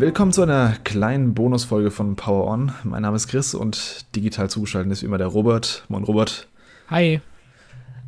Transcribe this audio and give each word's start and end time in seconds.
Willkommen 0.00 0.32
zu 0.32 0.40
einer 0.40 0.76
kleinen 0.82 1.34
Bonusfolge 1.34 1.90
von 1.90 2.16
Power 2.16 2.46
On. 2.46 2.72
Mein 2.84 3.02
Name 3.02 3.16
ist 3.16 3.28
Chris 3.28 3.54
und 3.54 4.06
digital 4.16 4.48
zugeschaltet 4.48 4.90
ist 4.90 5.02
wie 5.02 5.06
immer 5.06 5.18
der 5.18 5.26
Robert. 5.26 5.84
Moin 5.90 6.04
Robert. 6.04 6.48
Hi. 6.88 7.20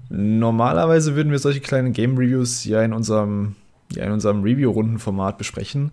Normalerweise 0.08 1.16
würden 1.16 1.30
wir 1.32 1.38
solche 1.38 1.60
kleinen 1.60 1.92
Game 1.92 2.16
Reviews 2.16 2.64
ja 2.64 2.82
in 2.82 2.94
unserem, 2.94 3.56
ja, 3.92 4.06
in 4.06 4.12
unserem 4.12 4.42
Review-Rundenformat 4.42 5.36
besprechen. 5.36 5.92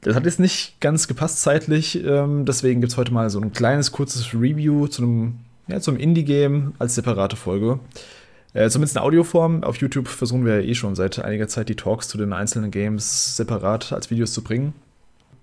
Das 0.00 0.16
hat 0.16 0.24
jetzt 0.24 0.40
nicht 0.40 0.80
ganz 0.80 1.06
gepasst 1.06 1.40
zeitlich, 1.40 2.04
ähm, 2.04 2.44
deswegen 2.44 2.80
gibt 2.80 2.90
es 2.90 2.98
heute 2.98 3.14
mal 3.14 3.30
so 3.30 3.40
ein 3.40 3.52
kleines, 3.52 3.92
kurzes 3.92 4.34
Review 4.34 4.88
zu 4.88 5.02
einem, 5.04 5.38
ja, 5.68 5.78
zum 5.78 5.96
Indie-Game 5.96 6.74
als 6.80 6.96
separate 6.96 7.36
Folge. 7.36 7.78
Äh, 8.54 8.70
zumindest 8.70 8.96
in 8.96 9.02
Audioform. 9.02 9.62
Auf 9.62 9.76
YouTube 9.76 10.08
versuchen 10.08 10.44
wir 10.44 10.62
ja 10.62 10.68
eh 10.68 10.74
schon 10.74 10.96
seit 10.96 11.20
einiger 11.20 11.46
Zeit 11.46 11.68
die 11.68 11.76
Talks 11.76 12.08
zu 12.08 12.18
den 12.18 12.32
einzelnen 12.32 12.72
Games 12.72 13.36
separat 13.36 13.92
als 13.92 14.10
Videos 14.10 14.32
zu 14.32 14.42
bringen. 14.42 14.74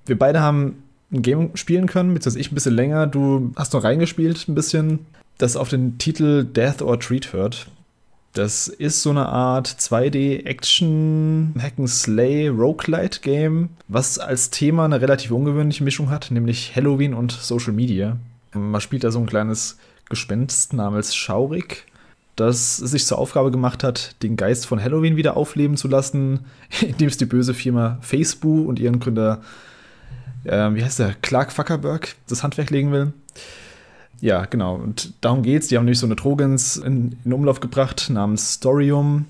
Wir 0.05 0.17
beide 0.17 0.41
haben 0.41 0.83
ein 1.11 1.21
Game 1.21 1.55
spielen 1.55 1.87
können, 1.87 2.13
beziehungsweise 2.13 2.39
ich 2.39 2.51
ein 2.51 2.55
bisschen 2.55 2.75
länger. 2.75 3.07
Du 3.07 3.51
hast 3.55 3.73
noch 3.73 3.83
reingespielt 3.83 4.47
ein 4.47 4.55
bisschen. 4.55 4.99
Das 5.37 5.55
auf 5.55 5.69
den 5.69 5.97
Titel 5.97 6.45
Death 6.45 6.81
or 6.81 6.99
Treat 6.99 7.33
hört. 7.33 7.67
Das 8.35 8.67
ist 8.67 9.01
so 9.01 9.11
eine 9.11 9.27
Art 9.27 9.67
2D-Action, 9.67 11.53
Hack-and-Slay, 11.57 12.49
Roguelite-Game, 12.49 13.69
was 13.87 14.19
als 14.19 14.49
Thema 14.49 14.83
eine 14.83 14.99
relativ 14.99 15.31
ungewöhnliche 15.31 15.85
Mischung 15.85 16.09
hat, 16.09 16.31
nämlich 16.31 16.75
Halloween 16.75 17.13
und 17.13 17.31
Social 17.31 17.71
Media. 17.71 18.17
Man 18.53 18.81
spielt 18.81 19.05
da 19.05 19.11
so 19.11 19.19
ein 19.19 19.25
kleines 19.25 19.77
Gespenst 20.09 20.73
namens 20.73 21.15
Schaurig, 21.15 21.85
das 22.35 22.75
sich 22.75 23.05
zur 23.05 23.19
Aufgabe 23.19 23.51
gemacht 23.51 23.85
hat, 23.85 24.21
den 24.21 24.35
Geist 24.35 24.65
von 24.65 24.83
Halloween 24.83 25.15
wieder 25.15 25.37
aufleben 25.37 25.77
zu 25.77 25.87
lassen, 25.87 26.41
indem 26.81 27.07
es 27.07 27.15
die 27.15 27.25
böse 27.25 27.53
Firma 27.53 27.99
Facebook 28.01 28.67
und 28.67 28.79
ihren 28.79 28.99
Gründer, 28.99 29.43
äh, 30.45 30.73
wie 30.73 30.83
heißt 30.83 30.99
der, 30.99 31.15
Clark 31.21 31.51
Fuckerberg, 31.51 32.15
das 32.27 32.43
Handwerk 32.43 32.69
legen 32.69 32.91
will. 32.91 33.13
Ja, 34.21 34.45
genau. 34.45 34.75
Und 34.75 35.13
darum 35.21 35.43
geht's. 35.43 35.67
Die 35.67 35.77
haben 35.77 35.85
nämlich 35.85 35.99
so 35.99 36.05
eine 36.05 36.15
Trojans 36.15 36.77
in, 36.77 37.17
in 37.25 37.33
Umlauf 37.33 37.59
gebracht 37.59 38.09
namens 38.09 38.55
Storium, 38.55 39.25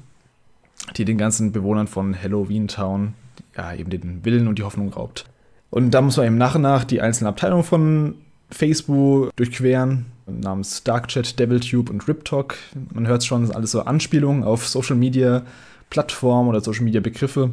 die 0.98 1.06
den 1.06 1.18
ganzen 1.18 1.52
Bewohnern 1.52 1.88
von 1.88 2.16
Halloween 2.22 2.68
Town 2.68 3.14
ja 3.58 3.74
eben 3.74 3.90
den 3.90 4.24
Willen 4.26 4.48
und 4.48 4.60
die 4.60 4.64
Hoffnung 4.64 4.90
raubt. 4.90 5.26
Und 5.70 5.92
da 5.92 6.02
muss 6.02 6.18
man 6.18 6.28
eben 6.28 6.38
nach 6.38 6.56
und 6.56 6.62
nach 6.62 6.84
die 6.84 7.02
einzelnen 7.02 7.30
Abteilungen 7.30 7.64
von 7.64 8.16
Facebook 8.50 9.36
durchqueren, 9.36 10.06
namens 10.28 10.84
Darkchat, 10.84 11.40
DevilTube 11.40 11.90
und 11.90 12.08
RipTalk. 12.08 12.58
Man 12.94 13.08
hört 13.08 13.24
schon, 13.24 13.52
alles 13.52 13.72
so 13.72 13.82
Anspielungen 13.82 14.44
auf 14.44 14.68
Social 14.68 14.96
Media 14.96 15.44
Plattformen 15.90 16.50
oder 16.50 16.62
Social 16.62 16.84
Media 16.84 17.02
Begriffe. 17.02 17.52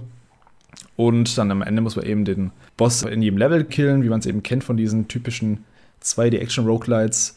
Und 0.96 1.38
dann 1.38 1.50
am 1.50 1.62
Ende 1.62 1.82
muss 1.82 1.96
man 1.96 2.04
eben 2.04 2.24
den 2.24 2.50
Boss 2.76 3.02
in 3.02 3.22
jedem 3.22 3.38
Level 3.38 3.64
killen, 3.64 4.02
wie 4.02 4.08
man 4.08 4.20
es 4.20 4.26
eben 4.26 4.42
kennt 4.42 4.64
von 4.64 4.76
diesen 4.76 5.08
typischen 5.08 5.64
2D-Action-Roguelites. 6.02 7.36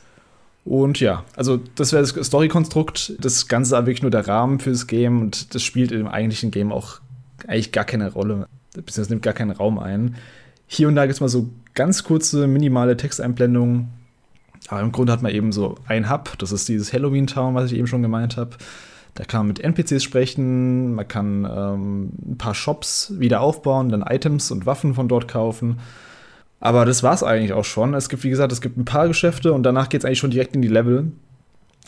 Und 0.65 0.99
ja, 0.99 1.23
also 1.35 1.59
das 1.75 1.93
wäre 1.93 2.01
das 2.03 2.27
Story-Konstrukt. 2.27 3.13
Das 3.19 3.47
Ganze 3.47 3.75
ist 3.75 3.81
wirklich 3.81 4.01
nur 4.01 4.11
der 4.11 4.27
Rahmen 4.27 4.59
fürs 4.59 4.87
Game 4.87 5.21
und 5.21 5.53
das 5.53 5.61
spielt 5.61 5.91
im 5.91 6.07
eigentlichen 6.07 6.51
Game 6.51 6.71
auch 6.71 6.99
eigentlich 7.47 7.71
gar 7.71 7.85
keine 7.85 8.11
Rolle, 8.11 8.47
beziehungsweise 8.73 9.11
nimmt 9.11 9.21
gar 9.23 9.33
keinen 9.33 9.51
Raum 9.51 9.77
ein. 9.77 10.15
Hier 10.67 10.87
und 10.87 10.95
da 10.95 11.05
gibt 11.05 11.13
es 11.13 11.21
mal 11.21 11.29
so 11.29 11.49
ganz 11.75 12.03
kurze, 12.03 12.47
minimale 12.47 12.97
Texteinblendungen. 12.97 13.89
Aber 14.67 14.81
im 14.81 14.91
Grunde 14.91 15.13
hat 15.13 15.21
man 15.21 15.31
eben 15.31 15.51
so 15.51 15.75
ein 15.87 16.09
Hub, 16.09 16.33
das 16.39 16.51
ist 16.51 16.67
dieses 16.67 16.91
Halloween 16.91 17.27
Town, 17.27 17.53
was 17.53 17.71
ich 17.71 17.77
eben 17.77 17.85
schon 17.85 18.01
gemeint 18.01 18.35
habe. 18.35 18.57
Da 19.15 19.23
kann 19.23 19.41
man 19.41 19.47
mit 19.47 19.61
NPCs 19.61 20.03
sprechen, 20.03 20.93
man 20.93 21.07
kann 21.07 21.45
ähm, 21.49 22.11
ein 22.25 22.37
paar 22.37 22.53
Shops 22.53 23.13
wieder 23.17 23.41
aufbauen, 23.41 23.89
dann 23.89 24.01
Items 24.01 24.51
und 24.51 24.65
Waffen 24.65 24.93
von 24.93 25.07
dort 25.07 25.27
kaufen. 25.27 25.79
Aber 26.59 26.85
das 26.85 27.01
war 27.01 27.13
es 27.13 27.23
eigentlich 27.23 27.53
auch 27.53 27.63
schon. 27.63 27.93
Es 27.93 28.09
gibt, 28.09 28.23
wie 28.23 28.29
gesagt, 28.29 28.51
es 28.51 28.61
gibt 28.61 28.77
ein 28.77 28.85
paar 28.85 29.07
Geschäfte 29.07 29.53
und 29.53 29.63
danach 29.63 29.87
geht 29.87 30.01
es 30.01 30.05
eigentlich 30.05 30.19
schon 30.19 30.31
direkt 30.31 30.55
in 30.55 30.61
die 30.61 30.67
Level. 30.67 31.11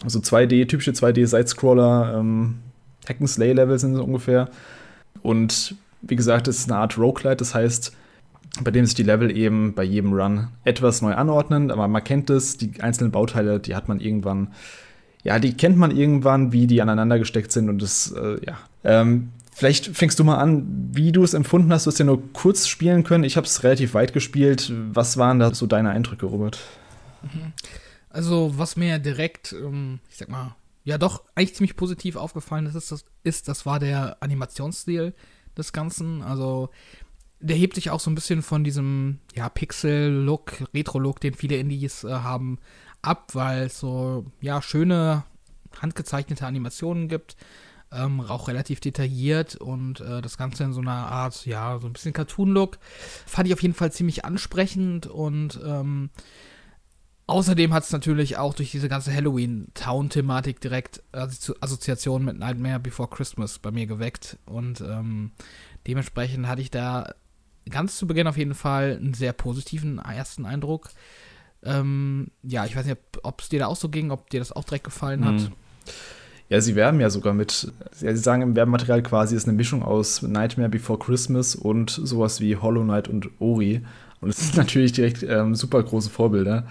Also 0.03 0.19
2D, 0.19 0.67
typische 0.67 0.91
2D-Sidescroller, 0.91 2.17
ähm, 2.17 2.59
Hack-and-Slay-Level 3.07 3.77
sind 3.77 3.95
so 3.95 4.03
ungefähr. 4.03 4.49
Und 5.21 5.75
wie 6.01 6.15
gesagt, 6.15 6.47
es 6.47 6.59
ist 6.59 6.71
eine 6.71 6.79
Art 6.79 6.97
Roguelite, 6.97 7.37
das 7.37 7.55
heißt, 7.55 7.95
bei 8.61 8.71
dem 8.71 8.85
sich 8.85 8.95
die 8.95 9.03
Level 9.03 9.35
eben 9.35 9.73
bei 9.73 9.83
jedem 9.83 10.13
Run 10.13 10.49
etwas 10.63 11.01
neu 11.01 11.13
anordnen, 11.13 11.71
aber 11.71 11.87
man 11.87 12.03
kennt 12.03 12.29
es, 12.29 12.57
die 12.57 12.81
einzelnen 12.81 13.11
Bauteile, 13.11 13.59
die 13.59 13.75
hat 13.75 13.87
man 13.87 13.99
irgendwann, 13.99 14.53
ja, 15.23 15.39
die 15.39 15.53
kennt 15.53 15.77
man 15.77 15.95
irgendwann, 15.95 16.51
wie 16.51 16.67
die 16.67 16.81
aneinander 16.81 17.19
gesteckt 17.19 17.51
sind 17.51 17.69
und 17.69 17.81
das, 17.81 18.11
äh, 18.11 18.37
ja. 18.45 18.57
Ähm, 18.83 19.29
Vielleicht 19.57 19.87
fängst 19.97 20.19
du 20.19 20.23
mal 20.23 20.35
an, 20.35 20.91
wie 20.93 21.11
du 21.11 21.23
es 21.23 21.33
empfunden 21.33 21.73
hast. 21.73 21.87
Du 21.87 21.89
hast 21.89 21.97
ja 21.97 22.05
nur 22.05 22.21
kurz 22.31 22.67
spielen 22.67 23.03
können. 23.03 23.23
Ich 23.23 23.37
habe 23.37 23.47
es 23.47 23.63
relativ 23.63 23.95
weit 23.95 24.13
gespielt. 24.13 24.71
Was 24.93 25.17
waren 25.17 25.39
da 25.39 25.51
so 25.51 25.65
deine 25.65 25.89
Eindrücke, 25.89 26.27
Robert? 26.27 26.59
Mhm. 27.23 27.53
Also, 28.11 28.53
was 28.55 28.75
mir 28.75 28.99
direkt, 28.99 29.53
ähm, 29.53 29.99
ich 30.11 30.17
sag 30.17 30.29
mal, 30.29 30.55
ja 30.83 30.99
doch 30.99 31.23
eigentlich 31.33 31.55
ziemlich 31.55 31.75
positiv 31.75 32.17
aufgefallen 32.17 32.67
ist, 32.67 32.75
ist, 32.75 32.91
das, 32.91 33.05
ist, 33.23 33.47
das 33.47 33.65
war 33.65 33.79
der 33.79 34.17
Animationsstil 34.21 35.15
des 35.57 35.73
Ganzen. 35.73 36.21
Also, 36.21 36.69
der 37.39 37.55
hebt 37.55 37.73
sich 37.73 37.89
auch 37.89 37.99
so 37.99 38.11
ein 38.11 38.15
bisschen 38.15 38.43
von 38.43 38.63
diesem 38.63 39.21
ja, 39.35 39.49
Pixel-Look, 39.49 40.65
Retro-Look, 40.71 41.19
den 41.19 41.33
viele 41.33 41.57
Indies 41.57 42.03
äh, 42.03 42.11
haben, 42.11 42.59
ab, 43.07 43.29
weil 43.33 43.63
es 43.63 43.79
so 43.79 44.25
ja 44.41 44.61
schöne 44.61 45.23
handgezeichnete 45.81 46.45
Animationen 46.45 47.07
gibt 47.07 47.37
ähm, 47.91 48.21
auch 48.21 48.47
relativ 48.47 48.79
detailliert 48.79 49.55
und 49.55 50.01
äh, 50.01 50.21
das 50.21 50.37
Ganze 50.37 50.63
in 50.63 50.73
so 50.73 50.81
einer 50.81 50.91
Art, 50.91 51.45
ja, 51.45 51.79
so 51.79 51.87
ein 51.87 51.93
bisschen 51.93 52.13
Cartoon-Look. 52.13 52.79
Fand 53.25 53.47
ich 53.47 53.53
auf 53.53 53.61
jeden 53.61 53.73
Fall 53.73 53.91
ziemlich 53.91 54.25
ansprechend 54.25 55.07
und 55.07 55.59
ähm, 55.65 56.09
außerdem 57.27 57.73
hat 57.73 57.83
es 57.83 57.91
natürlich 57.91 58.37
auch 58.37 58.53
durch 58.53 58.71
diese 58.71 58.89
ganze 58.89 59.13
Halloween-Town-Thematik 59.13 60.59
direkt 60.59 61.01
Assozi 61.11 61.53
Assoziationen 61.61 62.25
mit 62.25 62.37
Nightmare 62.37 62.79
Before 62.79 63.09
Christmas 63.09 63.59
bei 63.59 63.71
mir 63.71 63.87
geweckt 63.87 64.37
und 64.45 64.81
ähm, 64.81 65.31
dementsprechend 65.87 66.47
hatte 66.47 66.61
ich 66.61 66.71
da 66.71 67.13
ganz 67.69 67.97
zu 67.97 68.07
Beginn 68.07 68.27
auf 68.27 68.37
jeden 68.37 68.55
Fall 68.55 68.97
einen 68.97 69.13
sehr 69.13 69.33
positiven 69.33 69.99
ersten 69.99 70.45
Eindruck. 70.45 70.89
Ähm, 71.63 72.27
ja, 72.43 72.65
ich 72.65 72.75
weiß 72.75 72.85
nicht, 72.85 72.97
ob 73.23 73.41
es 73.41 73.49
dir 73.49 73.59
da 73.59 73.67
auch 73.67 73.75
so 73.75 73.89
ging, 73.89 74.11
ob 74.11 74.29
dir 74.29 74.39
das 74.39 74.51
auch 74.51 74.63
direkt 74.63 74.85
gefallen 74.85 75.25
hat. 75.25 75.33
Mhm. 75.33 75.51
Ja, 76.49 76.61
sie 76.61 76.75
werben 76.75 77.01
ja 77.01 77.09
sogar 77.09 77.33
mit, 77.33 77.71
ja, 77.99 78.15
sie 78.15 78.21
sagen 78.21 78.41
im 78.41 78.55
Werbematerial 78.55 79.03
quasi, 79.03 79.35
ist 79.35 79.47
eine 79.47 79.57
Mischung 79.57 79.83
aus 79.83 80.21
Nightmare 80.21 80.69
Before 80.69 80.97
Christmas 80.97 81.55
und 81.55 81.89
sowas 81.89 82.39
wie 82.39 82.55
Hollow 82.55 82.83
Knight 82.83 83.09
und 83.09 83.29
Ori. 83.39 83.81
Und 84.21 84.29
es 84.29 84.37
sind 84.37 84.55
natürlich 84.57 84.93
direkt 84.93 85.23
ähm, 85.23 85.55
super 85.55 85.83
große 85.83 86.09
Vorbilder. 86.09 86.65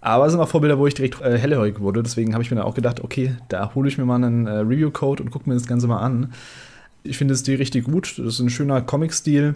Aber 0.00 0.26
es 0.26 0.32
sind 0.32 0.40
auch 0.40 0.48
Vorbilder, 0.48 0.78
wo 0.78 0.86
ich 0.86 0.94
direkt 0.94 1.20
äh, 1.20 1.38
hellhörig 1.38 1.78
wurde. 1.78 2.02
Deswegen 2.02 2.32
habe 2.32 2.42
ich 2.42 2.50
mir 2.50 2.56
dann 2.56 2.66
auch 2.66 2.74
gedacht, 2.74 3.00
okay, 3.04 3.36
da 3.48 3.74
hole 3.74 3.88
ich 3.88 3.98
mir 3.98 4.06
mal 4.06 4.16
einen 4.16 4.46
äh, 4.46 4.50
Review-Code 4.50 5.22
und 5.22 5.30
gucke 5.30 5.48
mir 5.48 5.54
das 5.54 5.66
Ganze 5.66 5.86
mal 5.86 6.00
an. 6.00 6.32
Ich 7.02 7.18
finde 7.18 7.34
es 7.34 7.42
die 7.42 7.54
richtig 7.54 7.84
gut. 7.84 8.18
Das 8.18 8.34
ist 8.34 8.40
ein 8.40 8.50
schöner 8.50 8.80
Comic-Stil, 8.80 9.54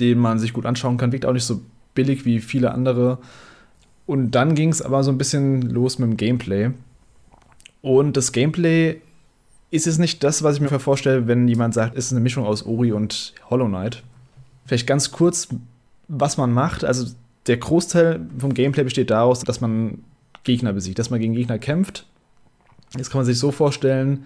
den 0.00 0.18
man 0.18 0.38
sich 0.38 0.52
gut 0.52 0.66
anschauen 0.66 0.96
kann. 0.96 1.12
Wirkt 1.12 1.26
auch 1.26 1.32
nicht 1.32 1.44
so 1.44 1.60
billig 1.94 2.24
wie 2.24 2.40
viele 2.40 2.72
andere. 2.72 3.18
Und 4.06 4.32
dann 4.32 4.54
ging 4.54 4.70
es 4.70 4.82
aber 4.82 5.04
so 5.04 5.10
ein 5.10 5.18
bisschen 5.18 5.62
los 5.62 5.98
mit 5.98 6.10
dem 6.10 6.16
Gameplay. 6.16 6.70
Und 7.80 8.16
das 8.16 8.32
Gameplay 8.32 9.00
ist 9.70 9.86
es 9.86 9.98
nicht 9.98 10.22
das, 10.22 10.42
was 10.42 10.56
ich 10.56 10.60
mir 10.60 10.68
vorstelle, 10.78 11.26
wenn 11.26 11.48
jemand 11.48 11.74
sagt, 11.74 11.96
es 11.96 12.06
ist 12.06 12.12
eine 12.12 12.20
Mischung 12.20 12.44
aus 12.44 12.64
Ori 12.64 12.92
und 12.92 13.34
Hollow 13.48 13.66
Knight. 13.66 14.02
Vielleicht 14.66 14.86
ganz 14.86 15.10
kurz, 15.10 15.48
was 16.08 16.36
man 16.36 16.52
macht. 16.52 16.84
Also 16.84 17.12
der 17.46 17.56
Großteil 17.56 18.20
vom 18.38 18.54
Gameplay 18.54 18.84
besteht 18.84 19.10
daraus, 19.10 19.40
dass 19.40 19.60
man 19.60 20.04
Gegner 20.44 20.72
besiegt, 20.72 20.98
dass 20.98 21.10
man 21.10 21.20
gegen 21.20 21.34
Gegner 21.34 21.58
kämpft. 21.58 22.06
Jetzt 22.96 23.10
kann 23.10 23.20
man 23.20 23.26
sich 23.26 23.38
so 23.38 23.50
vorstellen, 23.50 24.24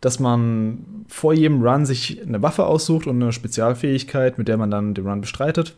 dass 0.00 0.18
man 0.18 1.04
vor 1.06 1.32
jedem 1.32 1.62
Run 1.62 1.86
sich 1.86 2.20
eine 2.20 2.42
Waffe 2.42 2.66
aussucht 2.66 3.06
und 3.06 3.22
eine 3.22 3.32
Spezialfähigkeit, 3.32 4.36
mit 4.36 4.48
der 4.48 4.56
man 4.56 4.70
dann 4.70 4.94
den 4.94 5.06
Run 5.06 5.20
bestreitet. 5.20 5.76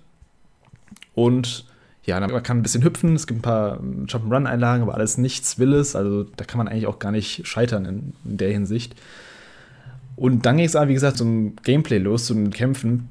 Und 1.15 1.65
ja, 2.05 2.21
man 2.21 2.43
kann 2.43 2.59
ein 2.59 2.63
bisschen 2.63 2.85
hüpfen, 2.85 3.15
es 3.15 3.27
gibt 3.27 3.39
ein 3.39 3.43
paar 3.43 3.81
Jump'n'Run-Einlagen, 3.81 4.83
aber 4.83 4.95
alles 4.95 5.17
nichts 5.17 5.59
Willes. 5.59 5.97
Also 5.97 6.25
da 6.25 6.45
kann 6.45 6.59
man 6.59 6.69
eigentlich 6.69 6.87
auch 6.87 6.99
gar 6.99 7.13
nicht 7.13 7.47
scheitern 7.47 7.87
in, 7.87 8.13
in 8.25 8.37
der 8.37 8.53
Hinsicht. 8.53 8.95
Und 10.17 10.47
dann 10.47 10.57
ging 10.59 10.67
es 10.67 10.77
aber, 10.77 10.89
wie 10.89 10.95
gesagt, 10.95 11.17
zum 11.17 11.57
Gameplay 11.63 11.99
los, 11.99 12.27
zum 12.27 12.51
Kämpfen, 12.51 13.09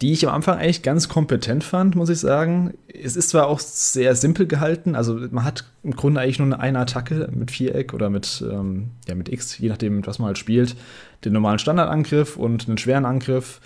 die 0.00 0.12
ich 0.12 0.26
am 0.26 0.34
Anfang 0.34 0.58
eigentlich 0.58 0.82
ganz 0.82 1.08
kompetent 1.08 1.64
fand, 1.64 1.96
muss 1.96 2.08
ich 2.08 2.18
sagen. 2.18 2.74
Es 2.88 3.16
ist 3.16 3.30
zwar 3.30 3.46
auch 3.46 3.60
sehr 3.60 4.14
simpel 4.14 4.46
gehalten, 4.46 4.94
also 4.94 5.14
man 5.30 5.44
hat 5.44 5.64
im 5.82 5.94
Grunde 5.94 6.20
eigentlich 6.20 6.38
nur 6.38 6.58
eine 6.58 6.78
Attacke 6.78 7.28
mit 7.32 7.50
Viereck 7.50 7.92
oder 7.94 8.10
mit, 8.10 8.44
ähm, 8.50 8.90
ja, 9.08 9.14
mit 9.14 9.28
X, 9.28 9.58
je 9.58 9.68
nachdem, 9.68 10.06
was 10.06 10.18
man 10.18 10.28
halt 10.28 10.38
spielt. 10.38 10.76
Den 11.24 11.32
normalen 11.32 11.58
Standardangriff 11.58 12.36
und 12.36 12.68
einen 12.68 12.78
schweren 12.78 13.04
Angriff 13.04 13.60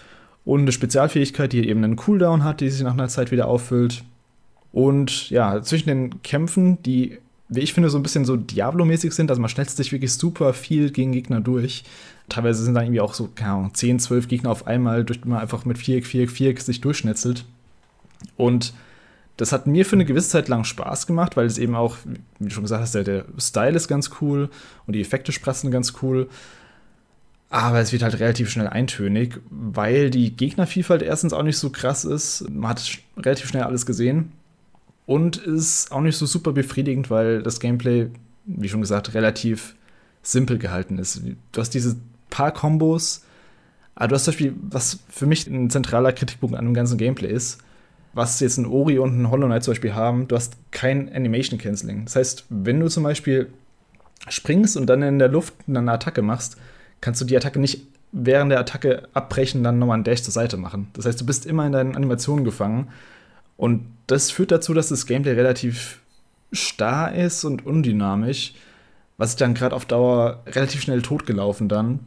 und 0.48 0.62
eine 0.62 0.72
Spezialfähigkeit, 0.72 1.52
die 1.52 1.68
eben 1.68 1.84
einen 1.84 1.96
Cooldown 1.96 2.42
hat, 2.42 2.62
die 2.62 2.70
sich 2.70 2.82
nach 2.82 2.94
einer 2.94 3.08
Zeit 3.08 3.30
wieder 3.30 3.48
auffüllt. 3.48 4.02
Und 4.72 5.28
ja, 5.28 5.60
zwischen 5.60 5.88
den 5.88 6.22
Kämpfen, 6.22 6.82
die 6.82 7.18
wie 7.50 7.60
ich 7.60 7.74
finde, 7.74 7.90
so 7.90 7.98
ein 7.98 8.02
bisschen 8.02 8.24
so 8.24 8.36
Diablo-mäßig 8.36 9.12
sind. 9.12 9.30
Also 9.30 9.42
man 9.42 9.48
schnellt 9.50 9.70
sich 9.70 9.92
wirklich 9.92 10.12
super 10.12 10.52
viel 10.54 10.90
gegen 10.90 11.12
Gegner 11.12 11.40
durch. 11.40 11.84
Teilweise 12.30 12.62
sind 12.62 12.74
dann 12.74 12.84
irgendwie 12.84 13.00
auch 13.00 13.14
so, 13.14 13.28
keine 13.34 13.52
Ahnung, 13.52 13.74
10, 13.74 14.00
12 14.00 14.28
Gegner 14.28 14.50
auf 14.50 14.66
einmal, 14.66 15.04
durch 15.04 15.20
die 15.20 15.28
man 15.28 15.40
einfach 15.40 15.64
mit 15.64 15.78
Viereck, 15.78 16.06
Viereck, 16.06 16.30
Viereck 16.30 16.60
sich 16.60 16.80
durchschnetzelt. 16.80 17.46
Und 18.36 18.74
das 19.38 19.52
hat 19.52 19.66
mir 19.66 19.86
für 19.86 19.96
eine 19.96 20.04
gewisse 20.04 20.30
Zeit 20.30 20.48
lang 20.48 20.64
Spaß 20.64 21.06
gemacht, 21.06 21.36
weil 21.36 21.46
es 21.46 21.58
eben 21.58 21.74
auch, 21.74 21.96
wie 22.38 22.48
du 22.48 22.50
schon 22.50 22.64
gesagt 22.64 22.82
hast, 22.82 22.94
der, 22.94 23.04
der 23.04 23.24
Style 23.38 23.76
ist 23.76 23.88
ganz 23.88 24.10
cool 24.20 24.50
und 24.86 24.94
die 24.94 25.00
Effekte 25.00 25.32
spressen 25.32 25.70
ganz 25.70 25.94
cool. 26.02 26.28
Aber 27.50 27.80
es 27.80 27.92
wird 27.92 28.02
halt 28.02 28.20
relativ 28.20 28.50
schnell 28.50 28.68
eintönig, 28.68 29.40
weil 29.48 30.10
die 30.10 30.36
Gegnervielfalt 30.36 31.02
erstens 31.02 31.32
auch 31.32 31.42
nicht 31.42 31.56
so 31.56 31.70
krass 31.70 32.04
ist. 32.04 32.48
Man 32.50 32.70
hat 32.70 32.98
relativ 33.16 33.48
schnell 33.48 33.62
alles 33.62 33.86
gesehen. 33.86 34.32
Und 35.06 35.38
ist 35.38 35.90
auch 35.90 36.02
nicht 36.02 36.18
so 36.18 36.26
super 36.26 36.52
befriedigend, 36.52 37.08
weil 37.08 37.42
das 37.42 37.60
Gameplay, 37.60 38.08
wie 38.44 38.68
schon 38.68 38.82
gesagt, 38.82 39.14
relativ 39.14 39.74
simpel 40.22 40.58
gehalten 40.58 40.98
ist. 40.98 41.22
Du 41.52 41.60
hast 41.60 41.70
diese 41.70 41.96
paar 42.28 42.52
Kombos, 42.52 43.24
aber 43.94 44.08
du 44.08 44.14
hast 44.14 44.24
zum 44.24 44.32
Beispiel, 44.32 44.54
was 44.68 44.98
für 45.08 45.24
mich 45.24 45.46
ein 45.46 45.70
zentraler 45.70 46.12
Kritikpunkt 46.12 46.56
an 46.56 46.66
dem 46.66 46.74
ganzen 46.74 46.98
Gameplay 46.98 47.32
ist, 47.32 47.58
was 48.12 48.38
jetzt 48.40 48.58
ein 48.58 48.66
Ori 48.66 48.98
und 48.98 49.18
ein 49.18 49.30
Hollow 49.30 49.46
Knight 49.46 49.64
zum 49.64 49.72
Beispiel 49.72 49.94
haben, 49.94 50.28
du 50.28 50.36
hast 50.36 50.56
kein 50.72 51.10
Animation 51.12 51.58
Canceling. 51.58 52.04
Das 52.04 52.16
heißt, 52.16 52.44
wenn 52.50 52.78
du 52.80 52.88
zum 52.88 53.04
Beispiel 53.04 53.48
springst 54.28 54.76
und 54.76 54.86
dann 54.86 55.00
in 55.02 55.18
der 55.18 55.28
Luft 55.28 55.54
eine 55.66 55.90
Attacke 55.90 56.20
machst, 56.20 56.58
kannst 57.00 57.20
du 57.20 57.24
die 57.24 57.36
Attacke 57.36 57.58
nicht 57.58 57.82
während 58.12 58.50
der 58.50 58.60
Attacke 58.60 59.08
abbrechen, 59.12 59.62
dann 59.62 59.78
nochmal 59.78 59.96
einen 59.96 60.04
Dash 60.04 60.22
zur 60.22 60.32
Seite 60.32 60.56
machen. 60.56 60.88
Das 60.94 61.06
heißt, 61.06 61.20
du 61.20 61.26
bist 61.26 61.46
immer 61.46 61.66
in 61.66 61.72
deinen 61.72 61.96
Animationen 61.96 62.44
gefangen. 62.44 62.88
Und 63.56 63.86
das 64.06 64.30
führt 64.30 64.50
dazu, 64.50 64.72
dass 64.72 64.88
das 64.88 65.06
Gameplay 65.06 65.32
relativ 65.32 66.00
starr 66.52 67.14
ist 67.14 67.44
und 67.44 67.66
undynamisch, 67.66 68.54
was 69.18 69.32
ich 69.32 69.36
dann 69.36 69.54
gerade 69.54 69.76
auf 69.76 69.84
Dauer 69.84 70.42
relativ 70.46 70.80
schnell 70.80 71.02
totgelaufen 71.02 71.68
dann. 71.68 72.00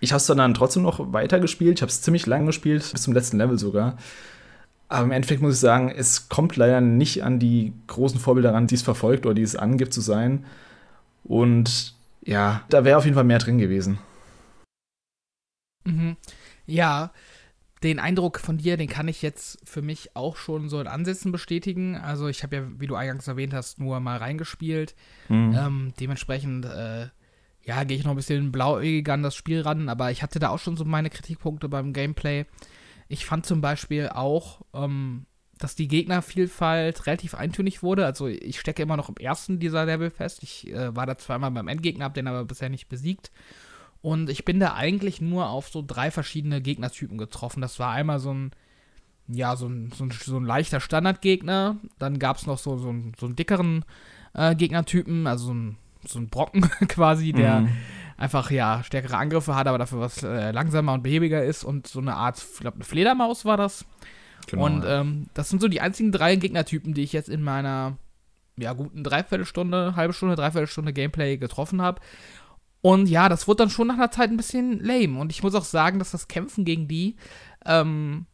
Ich 0.00 0.12
habe 0.12 0.18
es 0.18 0.26
dann 0.26 0.54
trotzdem 0.54 0.82
noch 0.82 1.12
weitergespielt. 1.12 1.78
Ich 1.78 1.82
habe 1.82 1.90
es 1.90 2.02
ziemlich 2.02 2.26
lang 2.26 2.46
gespielt, 2.46 2.88
bis 2.92 3.02
zum 3.02 3.14
letzten 3.14 3.38
Level 3.38 3.58
sogar. 3.58 3.96
Aber 4.88 5.04
im 5.04 5.12
Endeffekt 5.12 5.40
muss 5.40 5.54
ich 5.54 5.60
sagen, 5.60 5.90
es 5.90 6.28
kommt 6.28 6.56
leider 6.56 6.80
nicht 6.80 7.24
an 7.24 7.38
die 7.38 7.72
großen 7.86 8.20
Vorbilder 8.20 8.52
ran, 8.52 8.66
die 8.66 8.74
es 8.74 8.82
verfolgt 8.82 9.24
oder 9.24 9.34
die 9.34 9.42
es 9.42 9.56
angibt 9.56 9.94
zu 9.94 10.02
sein. 10.02 10.44
Und 11.24 11.94
ja, 12.24 12.62
da 12.68 12.84
wäre 12.84 12.98
auf 12.98 13.04
jeden 13.04 13.14
Fall 13.14 13.24
mehr 13.24 13.38
drin 13.38 13.58
gewesen. 13.58 13.98
Mhm. 15.84 16.16
Ja, 16.66 17.12
den 17.82 17.98
Eindruck 17.98 18.38
von 18.38 18.58
dir, 18.58 18.76
den 18.76 18.88
kann 18.88 19.08
ich 19.08 19.22
jetzt 19.22 19.58
für 19.68 19.82
mich 19.82 20.14
auch 20.14 20.36
schon 20.36 20.68
so 20.68 20.80
in 20.80 20.86
Ansätzen 20.86 21.32
bestätigen. 21.32 21.96
Also 21.96 22.28
ich 22.28 22.42
habe 22.42 22.56
ja, 22.56 22.62
wie 22.78 22.86
du 22.86 22.94
eingangs 22.94 23.26
erwähnt 23.26 23.54
hast, 23.54 23.80
nur 23.80 23.98
mal 24.00 24.18
reingespielt. 24.18 24.94
Mhm. 25.28 25.54
Ähm, 25.56 25.94
dementsprechend, 25.98 26.64
äh, 26.64 27.08
ja, 27.64 27.84
gehe 27.84 27.96
ich 27.96 28.04
noch 28.04 28.12
ein 28.12 28.16
bisschen 28.16 28.52
blauäugig 28.52 29.08
an 29.08 29.22
das 29.22 29.34
Spiel 29.34 29.62
ran, 29.62 29.88
aber 29.88 30.10
ich 30.10 30.22
hatte 30.22 30.38
da 30.38 30.50
auch 30.50 30.58
schon 30.58 30.76
so 30.76 30.84
meine 30.84 31.10
Kritikpunkte 31.10 31.68
beim 31.68 31.92
Gameplay. 31.92 32.46
Ich 33.08 33.26
fand 33.26 33.46
zum 33.46 33.60
Beispiel 33.60 34.08
auch, 34.08 34.62
ähm, 34.74 35.26
dass 35.58 35.74
die 35.76 35.88
Gegnervielfalt 35.88 37.06
relativ 37.06 37.34
eintönig 37.34 37.82
wurde. 37.82 38.04
Also 38.04 38.26
ich 38.26 38.58
stecke 38.58 38.82
immer 38.82 38.96
noch 38.96 39.08
im 39.08 39.16
ersten 39.16 39.60
dieser 39.60 39.86
Level 39.86 40.10
fest. 40.10 40.42
Ich 40.42 40.68
äh, 40.68 40.94
war 40.94 41.06
da 41.06 41.16
zweimal 41.16 41.50
beim 41.50 41.68
Endgegner, 41.68 42.04
habe 42.04 42.14
den 42.14 42.26
aber 42.26 42.44
bisher 42.44 42.68
nicht 42.68 42.88
besiegt. 42.88 43.30
Und 44.02 44.28
ich 44.28 44.44
bin 44.44 44.60
da 44.60 44.74
eigentlich 44.74 45.20
nur 45.20 45.48
auf 45.48 45.68
so 45.68 45.82
drei 45.86 46.10
verschiedene 46.10 46.60
Gegnertypen 46.60 47.18
getroffen. 47.18 47.60
Das 47.60 47.78
war 47.78 47.92
einmal 47.92 48.18
so 48.18 48.34
ein, 48.34 48.50
ja, 49.28 49.56
so 49.56 49.68
ein, 49.68 49.92
so 49.96 50.04
ein, 50.04 50.10
so 50.10 50.36
ein 50.36 50.44
leichter 50.44 50.80
Standardgegner. 50.80 51.76
Dann 51.98 52.18
gab 52.18 52.36
es 52.36 52.46
noch 52.46 52.58
so, 52.58 52.76
so, 52.78 52.90
ein, 52.90 53.12
so 53.18 53.26
einen 53.26 53.36
dickeren 53.36 53.84
äh, 54.34 54.54
Gegnertypen, 54.56 55.26
also 55.26 55.46
so 55.46 55.54
ein, 55.54 55.76
so 56.06 56.18
ein 56.18 56.28
Brocken 56.28 56.62
quasi, 56.88 57.32
der 57.32 57.60
mhm 57.60 57.68
einfach 58.22 58.52
ja 58.52 58.82
stärkere 58.84 59.16
Angriffe 59.16 59.56
hat, 59.56 59.66
aber 59.66 59.78
dafür 59.78 59.98
was 59.98 60.22
äh, 60.22 60.52
langsamer 60.52 60.92
und 60.92 61.02
behäbiger 61.02 61.44
ist 61.44 61.64
und 61.64 61.88
so 61.88 61.98
eine 61.98 62.14
Art, 62.14 62.38
ich 62.38 62.60
glaube, 62.60 62.76
eine 62.76 62.84
Fledermaus 62.84 63.44
war 63.44 63.56
das. 63.56 63.84
Genau, 64.46 64.64
und 64.64 64.84
ähm, 64.86 65.26
das 65.34 65.50
sind 65.50 65.60
so 65.60 65.66
die 65.66 65.80
einzigen 65.80 66.12
drei 66.12 66.36
Gegnertypen, 66.36 66.94
die 66.94 67.02
ich 67.02 67.12
jetzt 67.12 67.28
in 67.28 67.42
meiner 67.42 67.96
ja, 68.56 68.72
guten 68.74 69.02
Dreiviertelstunde, 69.02 69.96
halbe 69.96 70.12
Stunde, 70.12 70.36
Dreiviertelstunde 70.36 70.92
Gameplay 70.92 71.36
getroffen 71.36 71.82
habe. 71.82 72.00
Und 72.82 73.08
ja, 73.08 73.28
das 73.28 73.48
wurde 73.48 73.58
dann 73.58 73.70
schon 73.70 73.86
nach 73.86 73.94
einer 73.94 74.10
Zeit 74.10 74.30
ein 74.30 74.36
bisschen 74.36 74.80
lame. 74.80 75.18
Und 75.18 75.32
ich 75.32 75.42
muss 75.42 75.54
auch 75.54 75.64
sagen, 75.64 75.98
dass 75.98 76.10
das 76.10 76.28
Kämpfen 76.28 76.64
gegen 76.64 76.88
die 76.88 77.16
ähm, 77.64 78.26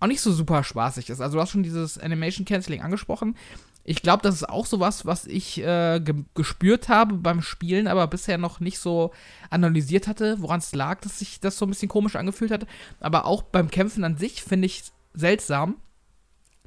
auch 0.00 0.06
nicht 0.06 0.22
so 0.22 0.32
super 0.32 0.64
spaßig 0.64 1.10
ist. 1.10 1.20
Also 1.20 1.36
du 1.36 1.42
hast 1.42 1.50
schon 1.50 1.62
dieses 1.62 1.98
Animation 1.98 2.46
Canceling 2.46 2.80
angesprochen 2.80 3.36
ich 3.84 4.02
glaube, 4.02 4.22
das 4.22 4.36
ist 4.36 4.48
auch 4.48 4.66
sowas, 4.66 5.06
was 5.06 5.26
ich 5.26 5.58
äh, 5.58 6.00
ge 6.00 6.14
gespürt 6.34 6.88
habe 6.88 7.16
beim 7.16 7.42
Spielen, 7.42 7.86
aber 7.86 8.06
bisher 8.06 8.38
noch 8.38 8.60
nicht 8.60 8.78
so 8.78 9.12
analysiert 9.48 10.06
hatte, 10.06 10.36
woran 10.40 10.60
es 10.60 10.74
lag, 10.74 11.00
dass 11.00 11.18
sich 11.18 11.40
das 11.40 11.56
so 11.56 11.66
ein 11.66 11.70
bisschen 11.70 11.88
komisch 11.88 12.16
angefühlt 12.16 12.50
hat. 12.50 12.66
Aber 13.00 13.24
auch 13.24 13.42
beim 13.42 13.70
Kämpfen 13.70 14.04
an 14.04 14.16
sich 14.16 14.42
finde 14.42 14.66
ich 14.66 14.84
seltsam, 15.14 15.76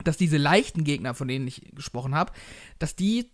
dass 0.03 0.17
diese 0.17 0.37
leichten 0.37 0.83
Gegner, 0.83 1.13
von 1.13 1.27
denen 1.27 1.47
ich 1.47 1.71
gesprochen 1.75 2.15
habe, 2.15 2.33
dass 2.79 2.95
die, 2.95 3.29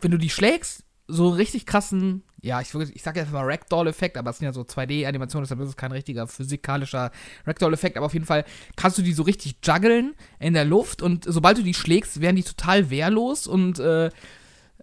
wenn 0.00 0.10
du 0.10 0.18
die 0.18 0.30
schlägst, 0.30 0.84
so 1.10 1.28
richtig 1.28 1.66
krassen, 1.66 2.22
ja, 2.42 2.60
ich, 2.60 2.74
ich 2.74 3.02
sage 3.02 3.20
jetzt 3.20 3.32
mal 3.32 3.44
Ragdoll-Effekt, 3.44 4.16
aber 4.16 4.30
es 4.30 4.38
sind 4.38 4.46
ja 4.46 4.52
so 4.52 4.62
2D-Animationen, 4.62 5.44
deshalb 5.44 5.60
ist 5.60 5.68
es 5.68 5.76
kein 5.76 5.92
richtiger 5.92 6.26
physikalischer 6.26 7.10
Ragdoll-Effekt, 7.46 7.96
aber 7.96 8.06
auf 8.06 8.14
jeden 8.14 8.26
Fall 8.26 8.44
kannst 8.76 8.98
du 8.98 9.02
die 9.02 9.12
so 9.12 9.22
richtig 9.22 9.56
juggeln 9.64 10.14
in 10.38 10.54
der 10.54 10.64
Luft 10.64 11.02
und 11.02 11.24
sobald 11.26 11.58
du 11.58 11.62
die 11.62 11.74
schlägst, 11.74 12.20
werden 12.20 12.36
die 12.36 12.42
total 12.42 12.90
wehrlos 12.90 13.46
und 13.46 13.78
äh, 13.78 14.10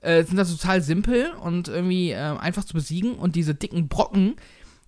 äh, 0.02 0.24
sind 0.24 0.38
das 0.38 0.56
total 0.56 0.82
simpel 0.82 1.32
und 1.42 1.68
irgendwie 1.68 2.12
äh, 2.12 2.16
einfach 2.16 2.64
zu 2.64 2.74
besiegen 2.74 3.16
und 3.16 3.36
diese 3.36 3.56
dicken 3.56 3.88
Brocken, 3.88 4.36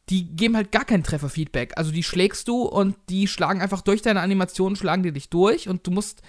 die 0.09 0.25
geben 0.35 0.55
halt 0.55 0.71
gar 0.71 0.85
kein 0.85 1.03
Trefferfeedback. 1.03 1.73
Also 1.77 1.91
die 1.91 2.03
schlägst 2.03 2.47
du 2.47 2.63
und 2.63 2.95
die 3.09 3.27
schlagen 3.27 3.61
einfach 3.61 3.81
durch 3.81 4.01
deine 4.01 4.21
Animationen, 4.21 4.75
schlagen 4.75 5.03
die 5.03 5.11
dich 5.11 5.29
durch 5.29 5.69
und 5.69 5.85
du 5.85 5.91
musst 5.91 6.21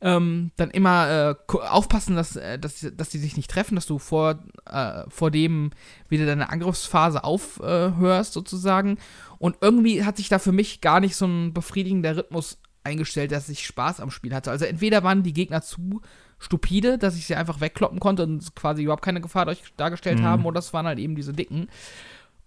ähm, 0.00 0.50
dann 0.56 0.70
immer 0.70 1.36
äh, 1.50 1.52
aufpassen, 1.52 2.16
dass, 2.16 2.36
äh, 2.36 2.58
dass, 2.58 2.86
dass 2.94 3.10
die 3.10 3.18
sich 3.18 3.36
nicht 3.36 3.50
treffen, 3.50 3.74
dass 3.74 3.86
du 3.86 3.98
vor, 3.98 4.38
äh, 4.66 5.02
vor 5.08 5.30
dem 5.30 5.70
wieder 6.08 6.26
deine 6.26 6.50
Angriffsphase 6.50 7.22
aufhörst, 7.22 8.32
sozusagen. 8.32 8.98
Und 9.38 9.58
irgendwie 9.60 10.04
hat 10.04 10.16
sich 10.16 10.28
da 10.28 10.38
für 10.38 10.52
mich 10.52 10.80
gar 10.80 11.00
nicht 11.00 11.16
so 11.16 11.26
ein 11.26 11.52
befriedigender 11.52 12.16
Rhythmus 12.16 12.58
eingestellt, 12.82 13.32
dass 13.32 13.48
ich 13.48 13.66
Spaß 13.66 14.00
am 14.00 14.10
Spiel 14.10 14.34
hatte. 14.34 14.50
Also 14.50 14.64
entweder 14.64 15.02
waren 15.02 15.22
die 15.22 15.34
Gegner 15.34 15.60
zu 15.60 16.00
stupide, 16.38 16.96
dass 16.96 17.16
ich 17.16 17.26
sie 17.26 17.34
einfach 17.34 17.60
wegkloppen 17.60 18.00
konnte 18.00 18.22
und 18.22 18.54
quasi 18.54 18.82
überhaupt 18.82 19.04
keine 19.04 19.20
Gefahr 19.20 19.54
dargestellt 19.76 20.20
mhm. 20.20 20.24
haben, 20.24 20.46
oder 20.46 20.58
es 20.58 20.72
waren 20.72 20.86
halt 20.86 20.98
eben 20.98 21.14
diese 21.14 21.34
Dicken. 21.34 21.68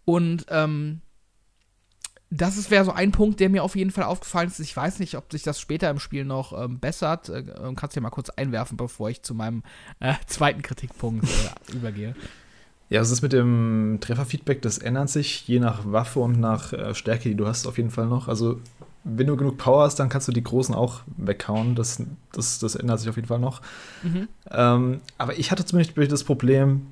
Und 0.05 0.47
ähm, 0.49 1.01
das 2.37 2.71
wäre 2.71 2.83
so 2.83 2.91
ein 2.91 3.11
Punkt, 3.11 3.39
der 3.39 3.49
mir 3.49 3.63
auf 3.63 3.75
jeden 3.75 3.91
Fall 3.91 4.05
aufgefallen 4.05 4.47
ist. 4.47 4.59
Ich 4.59 4.75
weiß 4.75 4.99
nicht, 4.99 5.15
ob 5.17 5.31
sich 5.31 5.43
das 5.43 5.59
später 5.59 5.89
im 5.89 5.99
Spiel 5.99 6.25
noch 6.25 6.59
ähm, 6.59 6.79
bessert. 6.79 7.29
Äh, 7.29 7.43
kannst 7.75 7.95
du 7.95 7.99
ja 7.99 8.01
mal 8.01 8.09
kurz 8.09 8.29
einwerfen, 8.31 8.75
bevor 8.75 9.09
ich 9.09 9.21
zu 9.21 9.35
meinem 9.35 9.63
äh, 9.99 10.13
zweiten 10.25 10.61
Kritikpunkt 10.61 11.25
äh, 11.25 11.71
übergehe. 11.75 12.15
Ja, 12.89 13.01
es 13.01 13.11
ist 13.11 13.21
mit 13.21 13.33
dem 13.33 13.99
Trefferfeedback, 14.01 14.61
das 14.61 14.77
ändert 14.77 15.09
sich 15.09 15.47
je 15.47 15.59
nach 15.59 15.81
Waffe 15.85 16.19
und 16.19 16.39
nach 16.39 16.73
äh, 16.73 16.95
Stärke, 16.95 17.29
die 17.29 17.35
du 17.35 17.47
hast, 17.47 17.67
auf 17.67 17.77
jeden 17.77 17.91
Fall 17.91 18.07
noch. 18.07 18.27
Also, 18.27 18.59
wenn 19.03 19.27
du 19.27 19.35
genug 19.35 19.57
Power 19.57 19.83
hast, 19.83 19.99
dann 19.99 20.09
kannst 20.09 20.27
du 20.27 20.31
die 20.31 20.43
Großen 20.43 20.73
auch 20.73 21.01
weghauen. 21.17 21.75
Das, 21.75 22.01
das, 22.31 22.59
das 22.59 22.75
ändert 22.75 22.99
sich 22.99 23.09
auf 23.09 23.15
jeden 23.15 23.27
Fall 23.27 23.39
noch. 23.39 23.61
Mhm. 24.01 24.27
Ähm, 24.49 25.01
aber 25.17 25.37
ich 25.37 25.51
hatte 25.51 25.65
zumindest 25.65 26.11
das 26.11 26.23
Problem, 26.23 26.87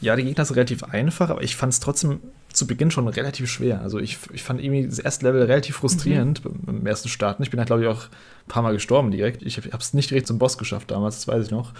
ja, 0.00 0.14
die 0.16 0.24
Gegner 0.24 0.44
sind 0.44 0.56
relativ 0.56 0.84
einfach, 0.84 1.30
aber 1.30 1.42
ich 1.42 1.56
fand 1.56 1.72
es 1.72 1.80
trotzdem 1.80 2.20
zu 2.52 2.66
Beginn 2.66 2.90
schon 2.90 3.06
relativ 3.08 3.50
schwer. 3.50 3.80
Also 3.80 3.98
ich, 3.98 4.18
ich 4.32 4.42
fand 4.42 4.62
irgendwie 4.62 4.86
das 4.86 4.98
erste 4.98 5.26
Level 5.26 5.42
relativ 5.42 5.76
frustrierend 5.76 6.44
mhm. 6.44 6.58
beim 6.62 6.86
ersten 6.86 7.08
Starten. 7.08 7.42
Ich 7.42 7.50
bin 7.50 7.60
halt, 7.60 7.68
glaube 7.68 7.82
ich, 7.82 7.88
auch 7.88 8.04
ein 8.04 8.48
paar 8.48 8.62
Mal 8.62 8.72
gestorben 8.72 9.10
direkt. 9.10 9.42
Ich 9.42 9.56
habe 9.56 9.78
es 9.78 9.94
nicht 9.94 10.10
direkt 10.10 10.26
zum 10.26 10.38
Boss 10.38 10.58
geschafft 10.58 10.90
damals, 10.90 11.16
das 11.16 11.28
weiß 11.28 11.46
ich 11.46 11.50
noch. 11.50 11.72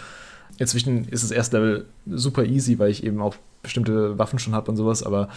Inzwischen 0.59 1.09
ist 1.09 1.25
das 1.25 1.31
erste 1.31 1.59
Level 1.59 1.87
super 2.07 2.45
easy, 2.45 2.79
weil 2.79 2.91
ich 2.91 3.05
eben 3.05 3.21
auch 3.21 3.35
bestimmte 3.63 4.19
Waffen 4.19 4.39
schon 4.39 4.55
habe 4.55 4.71
und 4.71 4.77
sowas. 4.77 5.03
Aber 5.03 5.29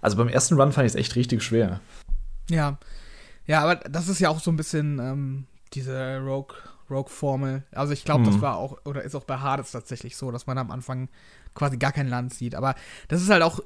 also 0.00 0.16
beim 0.16 0.28
ersten 0.28 0.60
Run 0.60 0.72
fand 0.72 0.86
ich 0.86 0.92
es 0.92 1.00
echt 1.00 1.16
richtig 1.16 1.42
schwer. 1.42 1.80
Ja. 2.50 2.78
Ja, 3.46 3.60
aber 3.60 3.76
das 3.76 4.08
ist 4.08 4.20
ja 4.20 4.30
auch 4.30 4.40
so 4.40 4.50
ein 4.50 4.56
bisschen 4.56 4.98
ähm, 4.98 5.46
diese 5.72 6.18
Rogue. 6.18 6.56
Rogue-Formel. 6.90 7.62
Also 7.72 7.94
ich 7.94 8.04
glaube, 8.04 8.20
mhm. 8.20 8.26
das 8.26 8.40
war 8.42 8.58
auch, 8.58 8.78
oder 8.84 9.02
ist 9.02 9.14
auch 9.14 9.24
bei 9.24 9.38
Hades 9.38 9.70
tatsächlich 9.70 10.16
so, 10.18 10.30
dass 10.30 10.46
man 10.46 10.58
am 10.58 10.70
Anfang 10.70 11.08
quasi 11.54 11.78
gar 11.78 11.92
kein 11.92 12.08
Land 12.08 12.34
sieht. 12.34 12.54
Aber 12.54 12.74
das 13.08 13.22
ist 13.22 13.30
halt 13.30 13.42
auch 13.42 13.60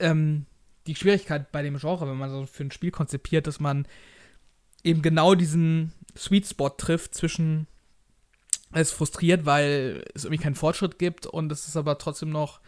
ähm, 0.00 0.46
die 0.86 0.94
Schwierigkeit 0.94 1.52
bei 1.52 1.62
dem 1.62 1.78
Genre, 1.78 2.08
wenn 2.08 2.16
man 2.16 2.30
so 2.30 2.46
für 2.46 2.64
ein 2.64 2.70
Spiel 2.70 2.90
konzipiert, 2.90 3.46
dass 3.46 3.60
man 3.60 3.86
eben 4.82 5.02
genau 5.02 5.34
diesen 5.34 5.92
Sweet 6.16 6.46
Spot 6.46 6.70
trifft 6.70 7.14
zwischen 7.14 7.66
es 8.72 8.92
frustriert, 8.92 9.46
weil 9.46 10.04
es 10.14 10.24
irgendwie 10.24 10.42
keinen 10.42 10.54
Fortschritt 10.54 10.98
gibt 10.98 11.26
und 11.26 11.50
es 11.50 11.66
ist 11.66 11.76
aber 11.76 11.98
trotzdem 11.98 12.30
noch 12.30 12.60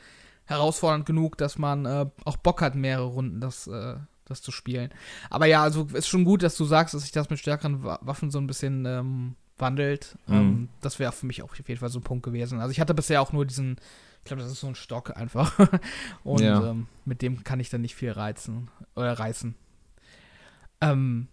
herausfordernd 0.45 1.07
genug, 1.07 1.39
dass 1.39 1.59
man 1.59 1.87
äh, 1.87 2.07
auch 2.25 2.37
Bock 2.37 2.61
hat, 2.61 2.75
mehrere 2.75 3.07
Runden 3.07 3.41
das, 3.41 3.69
äh, 3.69 3.95
das 4.25 4.43
zu 4.43 4.51
spielen. 4.51 4.91
Aber 5.31 5.47
ja, 5.47 5.63
also 5.63 5.87
ist 5.93 6.09
schon 6.09 6.25
gut, 6.25 6.43
dass 6.43 6.57
du 6.57 6.65
sagst, 6.65 6.95
dass 6.95 7.03
sich 7.03 7.13
das 7.13 7.31
mit 7.31 7.39
stärkeren 7.39 7.85
Waffen 7.85 8.31
so 8.31 8.39
ein 8.39 8.49
bisschen 8.49 8.85
ähm, 8.85 9.37
wandelt. 9.59 10.17
Mhm. 10.27 10.35
Ähm, 10.35 10.69
das 10.81 10.99
wäre 10.99 11.13
für 11.13 11.27
mich 11.27 11.43
auch 11.43 11.53
auf 11.53 11.69
jeden 11.69 11.79
Fall 11.81 11.89
so 11.89 12.01
ein 12.01 12.05
Punkt 12.05 12.25
gewesen. 12.25 12.61
Also 12.61 12.73
ich 12.73 12.81
hatte 12.81 12.95
bisher 12.95 13.23
auch 13.23 13.33
nur 13.33 13.47
diesen, 13.47 13.77
ich 14.23 14.29
glaube, 14.29 14.43
das 14.43 14.53
ist 14.53 14.61
so 14.61 14.69
ein 14.69 14.77
Stock 14.77 15.17
einfach. 15.17 15.59
Und 16.23 16.43
ja. 16.43 16.71
ähm, 16.71 16.87
mit 17.05 17.23
dem 17.23 17.43
kann 17.43 17.59
ich 17.59 17.71
dann 17.71 17.81
nicht 17.81 17.97
viel 17.97 18.13
reizen 18.13 18.71
oder 18.95 19.19
reißen. 19.19 19.57
Ähm, 20.81 21.27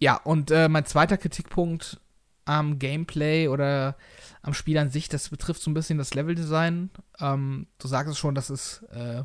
ja, 0.00 0.16
und 0.16 0.50
äh, 0.50 0.68
mein 0.68 0.84
zweiter 0.84 1.16
Kritikpunkt 1.16 2.00
am 2.44 2.78
Gameplay 2.78 3.48
oder 3.48 3.96
am 4.42 4.54
Spiel 4.54 4.78
an 4.78 4.90
sich, 4.90 5.08
das 5.08 5.28
betrifft 5.28 5.62
so 5.62 5.70
ein 5.70 5.74
bisschen 5.74 5.98
das 5.98 6.14
Leveldesign. 6.14 6.90
Ähm, 7.20 7.66
du 7.78 7.88
sagst 7.88 8.12
es 8.12 8.18
schon, 8.18 8.34
das 8.34 8.50
ist 8.50 8.84
äh, 8.92 9.24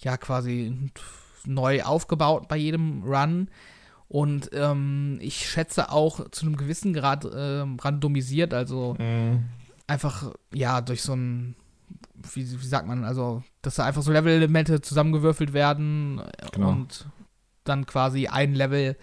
ja 0.00 0.16
quasi 0.16 0.90
neu 1.44 1.82
aufgebaut 1.82 2.48
bei 2.48 2.56
jedem 2.56 3.02
Run. 3.02 3.48
Und 4.08 4.50
ähm, 4.52 5.18
ich 5.20 5.48
schätze 5.48 5.90
auch 5.90 6.30
zu 6.30 6.46
einem 6.46 6.56
gewissen 6.56 6.92
Grad 6.92 7.24
äh, 7.24 7.64
randomisiert, 7.80 8.54
also 8.54 8.94
mhm. 8.98 9.44
einfach, 9.86 10.32
ja, 10.52 10.80
durch 10.80 11.02
so 11.02 11.14
ein, 11.14 11.56
wie, 12.34 12.50
wie, 12.50 12.66
sagt 12.66 12.86
man, 12.86 13.04
also, 13.04 13.42
dass 13.62 13.76
da 13.76 13.84
einfach 13.84 14.02
so 14.02 14.12
Level-Elemente 14.12 14.80
zusammengewürfelt 14.80 15.52
werden 15.52 16.22
genau. 16.52 16.70
und 16.70 17.06
dann 17.64 17.86
quasi 17.86 18.28
ein 18.28 18.54
Level 18.54 18.96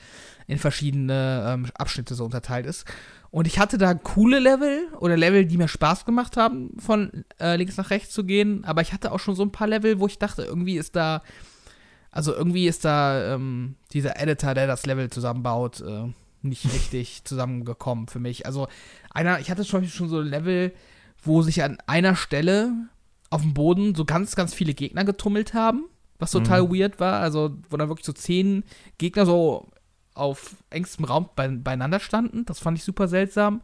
in 0.47 0.57
verschiedene 0.57 1.45
ähm, 1.47 1.67
Abschnitte 1.75 2.15
so 2.15 2.25
unterteilt 2.25 2.65
ist. 2.65 2.85
Und 3.31 3.47
ich 3.47 3.57
hatte 3.57 3.77
da 3.77 3.93
coole 3.93 4.39
Level 4.39 4.87
oder 4.99 5.17
Level, 5.17 5.45
die 5.45 5.57
mir 5.57 5.67
Spaß 5.67 6.05
gemacht 6.05 6.37
haben, 6.37 6.69
von 6.79 7.25
äh, 7.39 7.55
links 7.55 7.77
nach 7.77 7.89
rechts 7.89 8.13
zu 8.13 8.25
gehen. 8.25 8.63
Aber 8.63 8.81
ich 8.81 8.93
hatte 8.93 9.11
auch 9.11 9.19
schon 9.19 9.35
so 9.35 9.43
ein 9.43 9.51
paar 9.51 9.67
Level, 9.67 9.99
wo 9.99 10.05
ich 10.05 10.19
dachte, 10.19 10.43
irgendwie 10.43 10.77
ist 10.77 10.95
da, 10.95 11.23
also 12.11 12.33
irgendwie 12.33 12.67
ist 12.67 12.85
da 12.85 13.33
ähm, 13.33 13.75
dieser 13.91 14.21
Editor, 14.21 14.53
der 14.53 14.67
das 14.67 14.85
Level 14.85 15.09
zusammenbaut, 15.09 15.81
äh, 15.81 16.13
nicht 16.43 16.65
richtig 16.73 17.23
zusammengekommen 17.23 18.07
für 18.07 18.19
mich. 18.19 18.45
Also 18.45 18.67
einer, 19.09 19.39
ich 19.39 19.49
hatte 19.49 19.65
schon, 19.65 19.87
schon 19.87 20.09
so 20.09 20.19
ein 20.19 20.27
Level, 20.27 20.73
wo 21.23 21.41
sich 21.41 21.63
an 21.63 21.77
einer 21.87 22.15
Stelle 22.15 22.73
auf 23.29 23.41
dem 23.41 23.53
Boden 23.53 23.95
so 23.95 24.05
ganz, 24.05 24.35
ganz 24.35 24.53
viele 24.53 24.73
Gegner 24.73 25.05
getummelt 25.05 25.53
haben, 25.53 25.85
was 26.19 26.31
total 26.31 26.63
mhm. 26.63 26.75
weird 26.75 26.99
war. 26.99 27.19
Also, 27.19 27.57
wo 27.69 27.77
dann 27.77 27.89
wirklich 27.89 28.05
so 28.05 28.13
zehn 28.13 28.63
Gegner 28.97 29.25
so 29.25 29.69
auf 30.13 30.55
engstem 30.69 31.05
Raum 31.05 31.29
bei, 31.35 31.47
beieinander 31.47 31.99
standen. 31.99 32.45
Das 32.45 32.59
fand 32.59 32.77
ich 32.77 32.83
super 32.83 33.07
seltsam. 33.07 33.61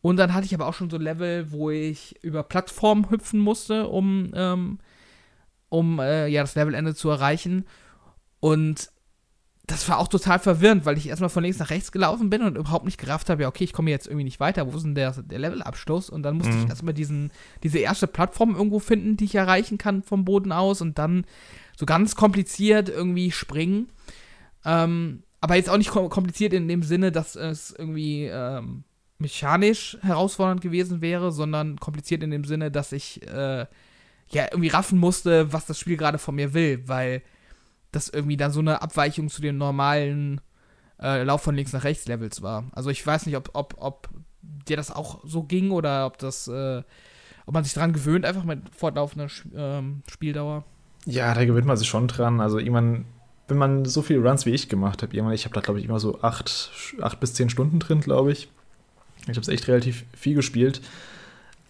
Und 0.00 0.18
dann 0.18 0.34
hatte 0.34 0.46
ich 0.46 0.54
aber 0.54 0.66
auch 0.66 0.74
schon 0.74 0.90
so 0.90 0.98
Level, 0.98 1.50
wo 1.50 1.70
ich 1.70 2.22
über 2.22 2.42
Plattformen 2.42 3.10
hüpfen 3.10 3.40
musste, 3.40 3.88
um, 3.88 4.30
ähm, 4.34 4.78
um 5.70 5.98
äh, 5.98 6.28
ja, 6.28 6.42
das 6.42 6.54
Levelende 6.54 6.94
zu 6.94 7.08
erreichen. 7.08 7.64
Und 8.38 8.90
das 9.66 9.88
war 9.88 9.98
auch 9.98 10.08
total 10.08 10.38
verwirrend, 10.38 10.84
weil 10.84 10.98
ich 10.98 11.08
erstmal 11.08 11.30
von 11.30 11.42
links 11.42 11.58
nach 11.58 11.70
rechts 11.70 11.90
gelaufen 11.90 12.28
bin 12.28 12.42
und 12.42 12.56
überhaupt 12.56 12.84
nicht 12.84 12.98
gerafft 12.98 13.30
habe, 13.30 13.42
ja, 13.42 13.48
okay, 13.48 13.64
ich 13.64 13.72
komme 13.72 13.90
jetzt 13.90 14.06
irgendwie 14.06 14.24
nicht 14.24 14.40
weiter, 14.40 14.70
wo 14.70 14.76
ist 14.76 14.82
denn 14.82 14.94
der, 14.94 15.12
der 15.12 15.38
Levelabschluss? 15.38 16.10
Und 16.10 16.22
dann 16.22 16.36
musste 16.36 16.52
mhm. 16.52 16.64
ich 16.64 16.68
erstmal 16.68 16.92
diesen, 16.92 17.32
diese 17.62 17.78
erste 17.78 18.06
Plattform 18.06 18.54
irgendwo 18.54 18.78
finden, 18.78 19.16
die 19.16 19.24
ich 19.24 19.34
erreichen 19.34 19.78
kann 19.78 20.02
vom 20.02 20.26
Boden 20.26 20.52
aus 20.52 20.82
und 20.82 20.98
dann 20.98 21.24
so 21.76 21.86
ganz 21.86 22.14
kompliziert 22.14 22.90
irgendwie 22.90 23.30
springen. 23.30 23.88
Ähm, 24.66 25.22
aber 25.40 25.56
jetzt 25.56 25.70
auch 25.70 25.78
nicht 25.78 25.90
kompliziert 25.90 26.52
in 26.52 26.68
dem 26.68 26.82
Sinne, 26.82 27.10
dass 27.10 27.34
es 27.34 27.70
irgendwie 27.70 28.24
ähm, 28.24 28.84
mechanisch 29.18 29.96
herausfordernd 30.02 30.60
gewesen 30.60 31.00
wäre, 31.00 31.32
sondern 31.32 31.78
kompliziert 31.78 32.22
in 32.22 32.30
dem 32.30 32.44
Sinne, 32.44 32.70
dass 32.70 32.92
ich 32.92 33.26
äh, 33.26 33.66
ja 34.28 34.44
irgendwie 34.50 34.68
raffen 34.68 34.98
musste, 34.98 35.52
was 35.54 35.64
das 35.66 35.78
Spiel 35.78 35.96
gerade 35.96 36.18
von 36.18 36.34
mir 36.34 36.52
will, 36.52 36.82
weil 36.86 37.22
das 37.94 38.08
irgendwie 38.08 38.36
dann 38.36 38.52
so 38.52 38.60
eine 38.60 38.82
Abweichung 38.82 39.28
zu 39.28 39.42
den 39.42 39.58
normalen 39.58 40.40
äh, 41.00 41.22
Lauf 41.22 41.42
von 41.42 41.54
links 41.54 41.72
nach 41.72 41.84
rechts 41.84 42.06
Levels 42.06 42.42
war. 42.42 42.64
Also 42.72 42.90
ich 42.90 43.04
weiß 43.06 43.26
nicht, 43.26 43.36
ob, 43.36 43.50
ob, 43.52 43.74
ob 43.78 44.08
dir 44.42 44.76
das 44.76 44.90
auch 44.90 45.20
so 45.24 45.42
ging 45.42 45.70
oder 45.70 46.06
ob 46.06 46.18
das, 46.18 46.48
äh, 46.48 46.82
ob 47.46 47.54
man 47.54 47.64
sich 47.64 47.74
daran 47.74 47.92
gewöhnt, 47.92 48.24
einfach 48.24 48.44
mit 48.44 48.60
fortlaufender 48.74 49.28
ähm, 49.54 50.02
Spieldauer. 50.10 50.64
Ja, 51.06 51.34
da 51.34 51.44
gewöhnt 51.44 51.66
man 51.66 51.76
sich 51.76 51.88
schon 51.88 52.08
dran. 52.08 52.40
Also 52.40 52.58
irgendwann 52.58 53.04
wenn 53.48 53.58
man 53.58 53.84
so 53.84 54.02
viele 54.02 54.20
Runs 54.26 54.46
wie 54.46 54.50
ich 54.50 54.68
gemacht 54.68 55.02
habe, 55.02 55.14
irgendwann, 55.14 55.34
ich 55.34 55.44
habe 55.44 55.54
da, 55.54 55.60
glaube 55.60 55.78
ich, 55.78 55.84
immer 55.84 56.00
so 56.00 56.20
acht, 56.22 56.70
acht 57.00 57.20
bis 57.20 57.34
zehn 57.34 57.50
Stunden 57.50 57.78
drin, 57.78 58.00
glaube 58.00 58.32
ich. 58.32 58.48
Ich 59.22 59.28
habe 59.28 59.40
es 59.40 59.48
echt 59.48 59.68
relativ 59.68 60.04
viel 60.16 60.34
gespielt. 60.34 60.80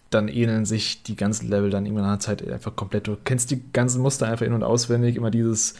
Dann 0.09 0.27
ähneln 0.27 0.65
sich 0.65 1.03
die 1.03 1.15
ganzen 1.15 1.49
Level 1.49 1.69
dann 1.69 1.85
irgendwann 1.85 2.09
der 2.09 2.19
Zeit 2.19 2.47
einfach 2.47 2.75
komplett. 2.75 3.07
Du 3.07 3.17
kennst 3.21 3.51
die 3.51 3.61
ganzen 3.73 4.01
Muster 4.01 4.27
einfach 4.27 4.45
in- 4.45 4.53
und 4.53 4.63
auswendig. 4.63 5.15
Immer 5.15 5.31
dieses, 5.31 5.75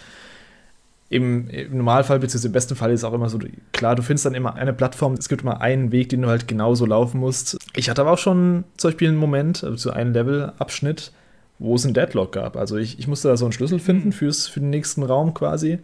im, 1.09 1.47
im 1.49 1.77
Normalfall, 1.77 2.19
beziehungsweise 2.19 2.47
im 2.47 2.53
besten 2.53 2.75
Fall 2.75 2.91
ist 2.91 3.01
es 3.01 3.03
auch 3.03 3.13
immer 3.13 3.29
so, 3.29 3.39
klar, 3.71 3.95
du 3.95 4.01
findest 4.01 4.25
dann 4.25 4.33
immer 4.33 4.55
eine 4.55 4.73
Plattform, 4.73 5.13
es 5.13 5.29
gibt 5.29 5.43
immer 5.43 5.61
einen 5.61 5.91
Weg, 5.91 6.09
den 6.09 6.21
du 6.21 6.27
halt 6.27 6.47
genauso 6.47 6.85
laufen 6.85 7.19
musst. 7.19 7.57
Ich 7.75 7.89
hatte 7.89 8.01
aber 8.01 8.11
auch 8.11 8.17
schon 8.17 8.63
zum 8.77 8.89
Beispiel 8.89 9.09
einen 9.09 9.17
Moment, 9.17 9.63
also 9.63 9.77
so 9.77 9.91
einen 9.91 10.13
Levelabschnitt, 10.13 11.11
wo 11.59 11.75
es 11.75 11.85
einen 11.85 11.93
Deadlock 11.93 12.31
gab. 12.31 12.57
Also 12.57 12.77
ich, 12.77 12.99
ich 12.99 13.07
musste 13.07 13.27
da 13.27 13.37
so 13.37 13.45
einen 13.45 13.53
Schlüssel 13.53 13.79
finden 13.79 14.09
mhm. 14.09 14.13
fürs, 14.13 14.47
für 14.47 14.59
den 14.59 14.71
nächsten 14.71 15.03
Raum 15.03 15.33
quasi. 15.33 15.79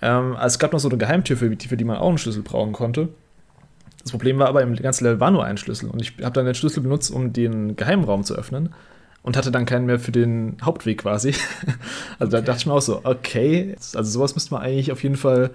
Ähm, 0.00 0.36
also 0.36 0.54
es 0.54 0.58
gab 0.58 0.72
noch 0.72 0.80
so 0.80 0.88
eine 0.88 0.98
Geheimtür, 0.98 1.36
für 1.36 1.50
die, 1.50 1.68
für 1.68 1.76
die 1.76 1.84
man 1.84 1.96
auch 1.96 2.08
einen 2.08 2.18
Schlüssel 2.18 2.42
brauchen 2.42 2.72
konnte. 2.72 3.08
Das 4.02 4.12
Problem 4.12 4.38
war 4.38 4.48
aber, 4.48 4.62
im 4.62 4.74
ganzen 4.76 5.04
Level 5.04 5.20
war 5.20 5.30
nur 5.30 5.44
ein 5.44 5.58
Schlüssel. 5.58 5.90
Und 5.90 6.00
ich 6.00 6.14
habe 6.22 6.32
dann 6.32 6.46
den 6.46 6.54
Schlüssel 6.54 6.82
benutzt, 6.82 7.10
um 7.10 7.32
den 7.32 7.76
Geheimraum 7.76 8.24
zu 8.24 8.34
öffnen. 8.34 8.70
Und 9.22 9.36
hatte 9.36 9.50
dann 9.50 9.66
keinen 9.66 9.86
mehr 9.86 9.98
für 9.98 10.12
den 10.12 10.56
Hauptweg 10.62 10.98
quasi. 10.98 11.34
also 12.18 12.30
da 12.30 12.40
dachte 12.40 12.60
ich 12.60 12.66
mir 12.66 12.72
auch 12.72 12.82
so, 12.82 13.00
okay, 13.04 13.74
also 13.94 14.02
sowas 14.02 14.34
müsste 14.34 14.54
man 14.54 14.62
eigentlich 14.62 14.92
auf 14.92 15.02
jeden 15.02 15.16
Fall 15.16 15.50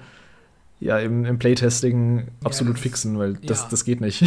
ja, 0.80 1.00
im, 1.00 1.26
im 1.26 1.40
Playtesting 1.40 2.28
absolut 2.44 2.76
ja, 2.78 2.84
fixen, 2.84 3.18
weil 3.18 3.34
das, 3.36 3.62
ja. 3.62 3.68
das 3.72 3.86
geht 3.86 4.02
nicht. 4.02 4.26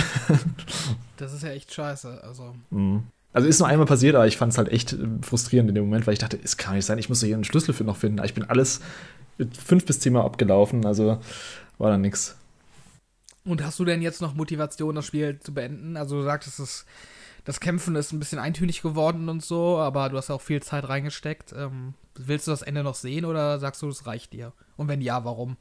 das 1.16 1.32
ist 1.34 1.42
ja 1.42 1.50
echt 1.50 1.72
scheiße. 1.72 2.24
Also. 2.24 2.54
Mhm. 2.70 3.04
Also 3.32 3.48
ist 3.48 3.58
nur 3.58 3.68
einmal 3.68 3.86
passiert, 3.86 4.14
aber 4.14 4.26
ich 4.26 4.38
fand 4.38 4.52
es 4.52 4.58
halt 4.58 4.70
echt 4.70 4.94
äh, 4.94 5.06
frustrierend 5.20 5.68
in 5.68 5.74
dem 5.74 5.84
Moment, 5.84 6.06
weil 6.06 6.14
ich 6.14 6.18
dachte, 6.18 6.38
es 6.42 6.56
kann 6.56 6.74
nicht 6.74 6.86
sein, 6.86 6.98
ich 6.98 7.10
muss 7.10 7.22
hier 7.22 7.34
einen 7.34 7.44
Schlüssel 7.44 7.74
für 7.74 7.84
noch 7.84 7.98
finden. 7.98 8.24
Ich 8.24 8.32
bin 8.32 8.44
alles 8.44 8.80
fünf 9.62 9.84
bis 9.84 10.00
zehnmal 10.00 10.24
abgelaufen, 10.24 10.86
also 10.86 11.18
war 11.76 11.90
dann 11.90 12.00
nichts. 12.00 12.36
Und 13.44 13.62
hast 13.62 13.78
du 13.78 13.84
denn 13.84 14.00
jetzt 14.00 14.22
noch 14.22 14.34
Motivation, 14.34 14.94
das 14.94 15.06
Spiel 15.06 15.38
zu 15.38 15.52
beenden? 15.52 15.98
Also 15.98 16.16
du 16.16 16.22
sagtest, 16.22 16.58
das, 16.58 16.86
das 17.46 17.60
Kämpfen 17.60 17.94
ist 17.94 18.12
ein 18.12 18.18
bisschen 18.18 18.40
eintönig 18.40 18.82
geworden 18.82 19.28
und 19.28 19.42
so, 19.42 19.78
aber 19.78 20.08
du 20.08 20.16
hast 20.16 20.30
auch 20.30 20.40
viel 20.40 20.60
Zeit 20.62 20.88
reingesteckt. 20.88 21.54
Ähm, 21.56 21.94
willst 22.16 22.48
du 22.48 22.50
das 22.50 22.62
Ende 22.62 22.82
noch 22.82 22.96
sehen 22.96 23.24
oder 23.24 23.60
sagst 23.60 23.80
du, 23.82 23.88
es 23.88 24.04
reicht 24.04 24.32
dir? 24.32 24.52
Und 24.76 24.88
wenn 24.88 25.00
ja, 25.00 25.24
warum? 25.24 25.56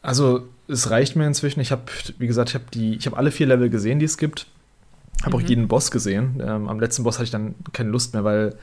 Also 0.00 0.48
es 0.66 0.90
reicht 0.90 1.14
mir 1.14 1.26
inzwischen. 1.26 1.60
Ich 1.60 1.72
habe, 1.72 1.82
wie 2.18 2.26
gesagt, 2.26 2.48
ich 2.48 2.54
habe 2.54 2.64
die, 2.72 2.96
ich 2.96 3.04
habe 3.04 3.18
alle 3.18 3.30
vier 3.30 3.46
Level 3.46 3.68
gesehen, 3.68 3.98
die 3.98 4.06
es 4.06 4.16
gibt. 4.16 4.46
Habe 5.22 5.36
mhm. 5.36 5.44
auch 5.44 5.48
jeden 5.48 5.68
Boss 5.68 5.90
gesehen. 5.90 6.40
Ähm, 6.42 6.68
am 6.68 6.80
letzten 6.80 7.04
Boss 7.04 7.16
hatte 7.16 7.24
ich 7.24 7.30
dann 7.30 7.54
keine 7.74 7.90
Lust 7.90 8.14
mehr, 8.14 8.24
weil 8.24 8.56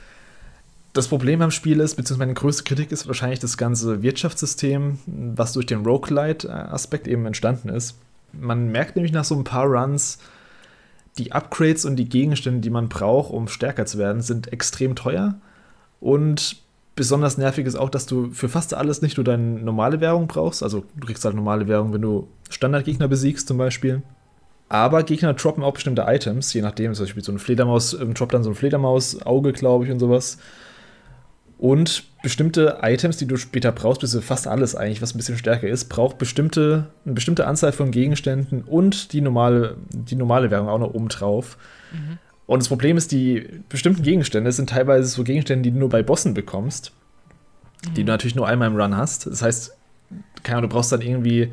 das 0.94 1.06
Problem 1.06 1.42
am 1.42 1.52
Spiel 1.52 1.78
ist, 1.78 1.94
beziehungsweise 1.94 2.26
meine 2.26 2.34
größte 2.34 2.64
Kritik 2.64 2.90
ist 2.90 3.06
wahrscheinlich 3.06 3.38
das 3.38 3.56
ganze 3.56 4.02
Wirtschaftssystem, 4.02 4.98
was 5.06 5.52
durch 5.52 5.66
den 5.66 5.84
Roguelite-Aspekt 5.86 7.06
eben 7.06 7.24
entstanden 7.26 7.68
ist. 7.68 7.98
Man 8.32 8.72
merkt 8.72 8.96
nämlich 8.96 9.12
nach 9.12 9.24
so 9.24 9.36
ein 9.36 9.44
paar 9.44 9.66
Runs, 9.66 10.18
die 11.18 11.32
Upgrades 11.32 11.84
und 11.84 11.96
die 11.96 12.08
Gegenstände, 12.08 12.60
die 12.60 12.70
man 12.70 12.88
braucht, 12.88 13.32
um 13.32 13.48
stärker 13.48 13.86
zu 13.86 13.98
werden, 13.98 14.20
sind 14.20 14.52
extrem 14.52 14.96
teuer. 14.96 15.34
Und 16.00 16.56
besonders 16.96 17.38
nervig 17.38 17.66
ist 17.66 17.76
auch, 17.76 17.90
dass 17.90 18.06
du 18.06 18.30
für 18.32 18.48
fast 18.48 18.74
alles 18.74 19.02
nicht 19.02 19.16
nur 19.16 19.24
deine 19.24 19.60
normale 19.60 20.00
Währung 20.00 20.26
brauchst. 20.26 20.62
Also 20.62 20.84
du 20.96 21.06
kriegst 21.06 21.24
halt 21.24 21.34
normale 21.34 21.68
Währung, 21.68 21.92
wenn 21.92 22.02
du 22.02 22.28
Standardgegner 22.50 23.08
besiegst 23.08 23.48
zum 23.48 23.58
Beispiel. 23.58 24.02
Aber 24.68 25.02
Gegner 25.02 25.34
droppen 25.34 25.62
auch 25.62 25.74
bestimmte 25.74 26.04
Items, 26.06 26.52
je 26.52 26.62
nachdem, 26.62 26.94
zum 26.94 27.04
Beispiel 27.04 27.22
so 27.22 27.32
ein 27.32 27.38
Fledermaus, 27.38 27.94
ähm, 27.94 28.14
droppt 28.14 28.34
dann 28.34 28.42
so 28.42 28.50
ein 28.50 28.56
Fledermaus-Auge, 28.56 29.52
glaube 29.52 29.84
ich, 29.84 29.90
und 29.90 30.00
sowas. 30.00 30.38
Und 31.64 32.04
bestimmte 32.22 32.80
Items, 32.82 33.16
die 33.16 33.26
du 33.26 33.38
später 33.38 33.72
brauchst, 33.72 34.02
bis 34.02 34.14
fast 34.22 34.46
alles 34.46 34.76
eigentlich, 34.76 35.00
was 35.00 35.14
ein 35.14 35.16
bisschen 35.16 35.38
stärker 35.38 35.66
ist, 35.66 35.86
braucht 35.86 36.18
bestimmte, 36.18 36.88
eine 37.06 37.14
bestimmte 37.14 37.46
Anzahl 37.46 37.72
von 37.72 37.90
Gegenständen 37.90 38.60
und 38.64 39.14
die 39.14 39.22
normale, 39.22 39.78
die 39.90 40.14
normale 40.14 40.50
Währung 40.50 40.68
auch 40.68 40.78
noch 40.78 40.92
oben 40.92 41.08
drauf. 41.08 41.56
Mhm. 41.90 42.18
Und 42.44 42.58
das 42.60 42.68
Problem 42.68 42.98
ist, 42.98 43.12
die 43.12 43.48
bestimmten 43.70 44.02
Gegenstände 44.02 44.52
sind 44.52 44.68
teilweise 44.68 45.08
so 45.08 45.24
Gegenstände, 45.24 45.62
die 45.62 45.70
du 45.70 45.78
nur 45.78 45.88
bei 45.88 46.02
Bossen 46.02 46.34
bekommst, 46.34 46.92
mhm. 47.82 47.94
die 47.94 48.04
du 48.04 48.12
natürlich 48.12 48.34
nur 48.34 48.46
einmal 48.46 48.68
im 48.68 48.76
Run 48.76 48.94
hast. 48.94 49.26
Das 49.26 49.40
heißt, 49.40 49.74
keine 50.42 50.58
Ahnung, 50.58 50.68
du 50.68 50.76
brauchst 50.76 50.92
dann 50.92 51.00
irgendwie 51.00 51.50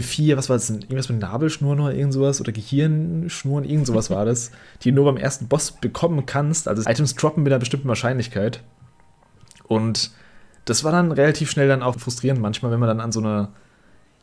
vier, 0.00 0.36
was 0.36 0.50
war 0.50 0.56
das 0.56 0.66
denn? 0.66 0.82
Irgendwas 0.82 1.08
mit 1.08 1.22
Nabelschnuren 1.22 1.80
oder 1.80 1.94
irgend 1.94 2.12
sowas 2.12 2.38
oder 2.42 2.52
Gehirnschnuren, 2.52 3.64
irgend 3.64 3.86
sowas 3.86 4.10
war 4.10 4.26
das, 4.26 4.50
die 4.82 4.90
du 4.90 4.96
nur 4.96 5.06
beim 5.06 5.16
ersten 5.16 5.48
Boss 5.48 5.72
bekommen 5.72 6.26
kannst. 6.26 6.68
Also 6.68 6.82
Items 6.82 7.14
droppen 7.14 7.44
mit 7.44 7.50
einer 7.50 7.60
bestimmten 7.60 7.88
Wahrscheinlichkeit. 7.88 8.62
Und 9.74 10.10
das 10.64 10.84
war 10.84 10.92
dann 10.92 11.12
relativ 11.12 11.50
schnell 11.50 11.68
dann 11.68 11.82
auch 11.82 11.98
frustrierend 11.98 12.40
manchmal, 12.40 12.72
wenn 12.72 12.80
man 12.80 12.88
dann 12.88 13.00
an 13.00 13.12
so 13.12 13.20
eine 13.20 13.48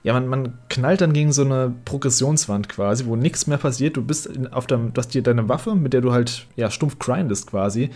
ja, 0.01 0.13
man, 0.13 0.27
man 0.27 0.53
knallt 0.70 1.01
dann 1.01 1.12
gegen 1.12 1.34
so 1.34 1.44
eine 1.44 1.74
Progressionswand 1.84 2.70
quasi, 2.70 3.06
wo 3.06 3.15
nichts 3.18 3.48
mehr 3.48 3.58
passiert. 3.58 3.98
Du 3.98 4.01
bist 4.01 4.29
auf 4.53 4.65
dem, 4.65 4.94
du 4.94 5.00
hast 5.00 5.13
dir 5.13 5.22
deine 5.22 5.50
Waffe, 5.50 5.75
mit 5.75 5.91
der 5.91 6.01
du 6.01 6.13
halt 6.13 6.48
ja 6.56 6.72
stumpf 6.72 7.00
grindest 7.00 7.48
quasi. 7.48 7.89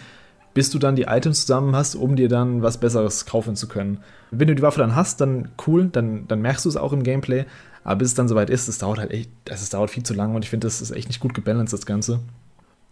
bis 0.53 0.69
du 0.69 0.79
dann 0.79 0.95
die 0.95 1.03
Items 1.03 1.41
zusammen 1.41 1.75
hast, 1.75 1.95
um 1.95 2.15
dir 2.15 2.29
dann 2.29 2.61
was 2.61 2.79
Besseres 2.79 3.25
kaufen 3.25 3.55
zu 3.55 3.67
können. 3.67 3.99
Wenn 4.31 4.47
du 4.47 4.55
die 4.55 4.61
Waffe 4.61 4.79
dann 4.79 4.95
hast, 4.95 5.19
dann 5.21 5.49
cool, 5.65 5.87
dann, 5.91 6.27
dann 6.27 6.41
merkst 6.41 6.65
du 6.65 6.69
es 6.69 6.77
auch 6.77 6.93
im 6.93 7.03
Gameplay. 7.03 7.45
Aber 7.83 7.97
bis 7.97 8.09
es 8.09 8.15
dann 8.15 8.27
soweit 8.27 8.49
ist, 8.49 8.67
es 8.67 8.77
dauert 8.77 8.99
halt 8.99 9.11
echt, 9.11 9.29
es 9.45 9.69
dauert 9.69 9.89
viel 9.89 10.03
zu 10.03 10.13
lange 10.13 10.35
und 10.35 10.43
ich 10.43 10.49
finde, 10.49 10.67
das 10.67 10.81
ist 10.81 10.91
echt 10.91 11.07
nicht 11.07 11.19
gut 11.19 11.33
gebalanced, 11.33 11.73
das 11.73 11.85
Ganze. 11.85 12.19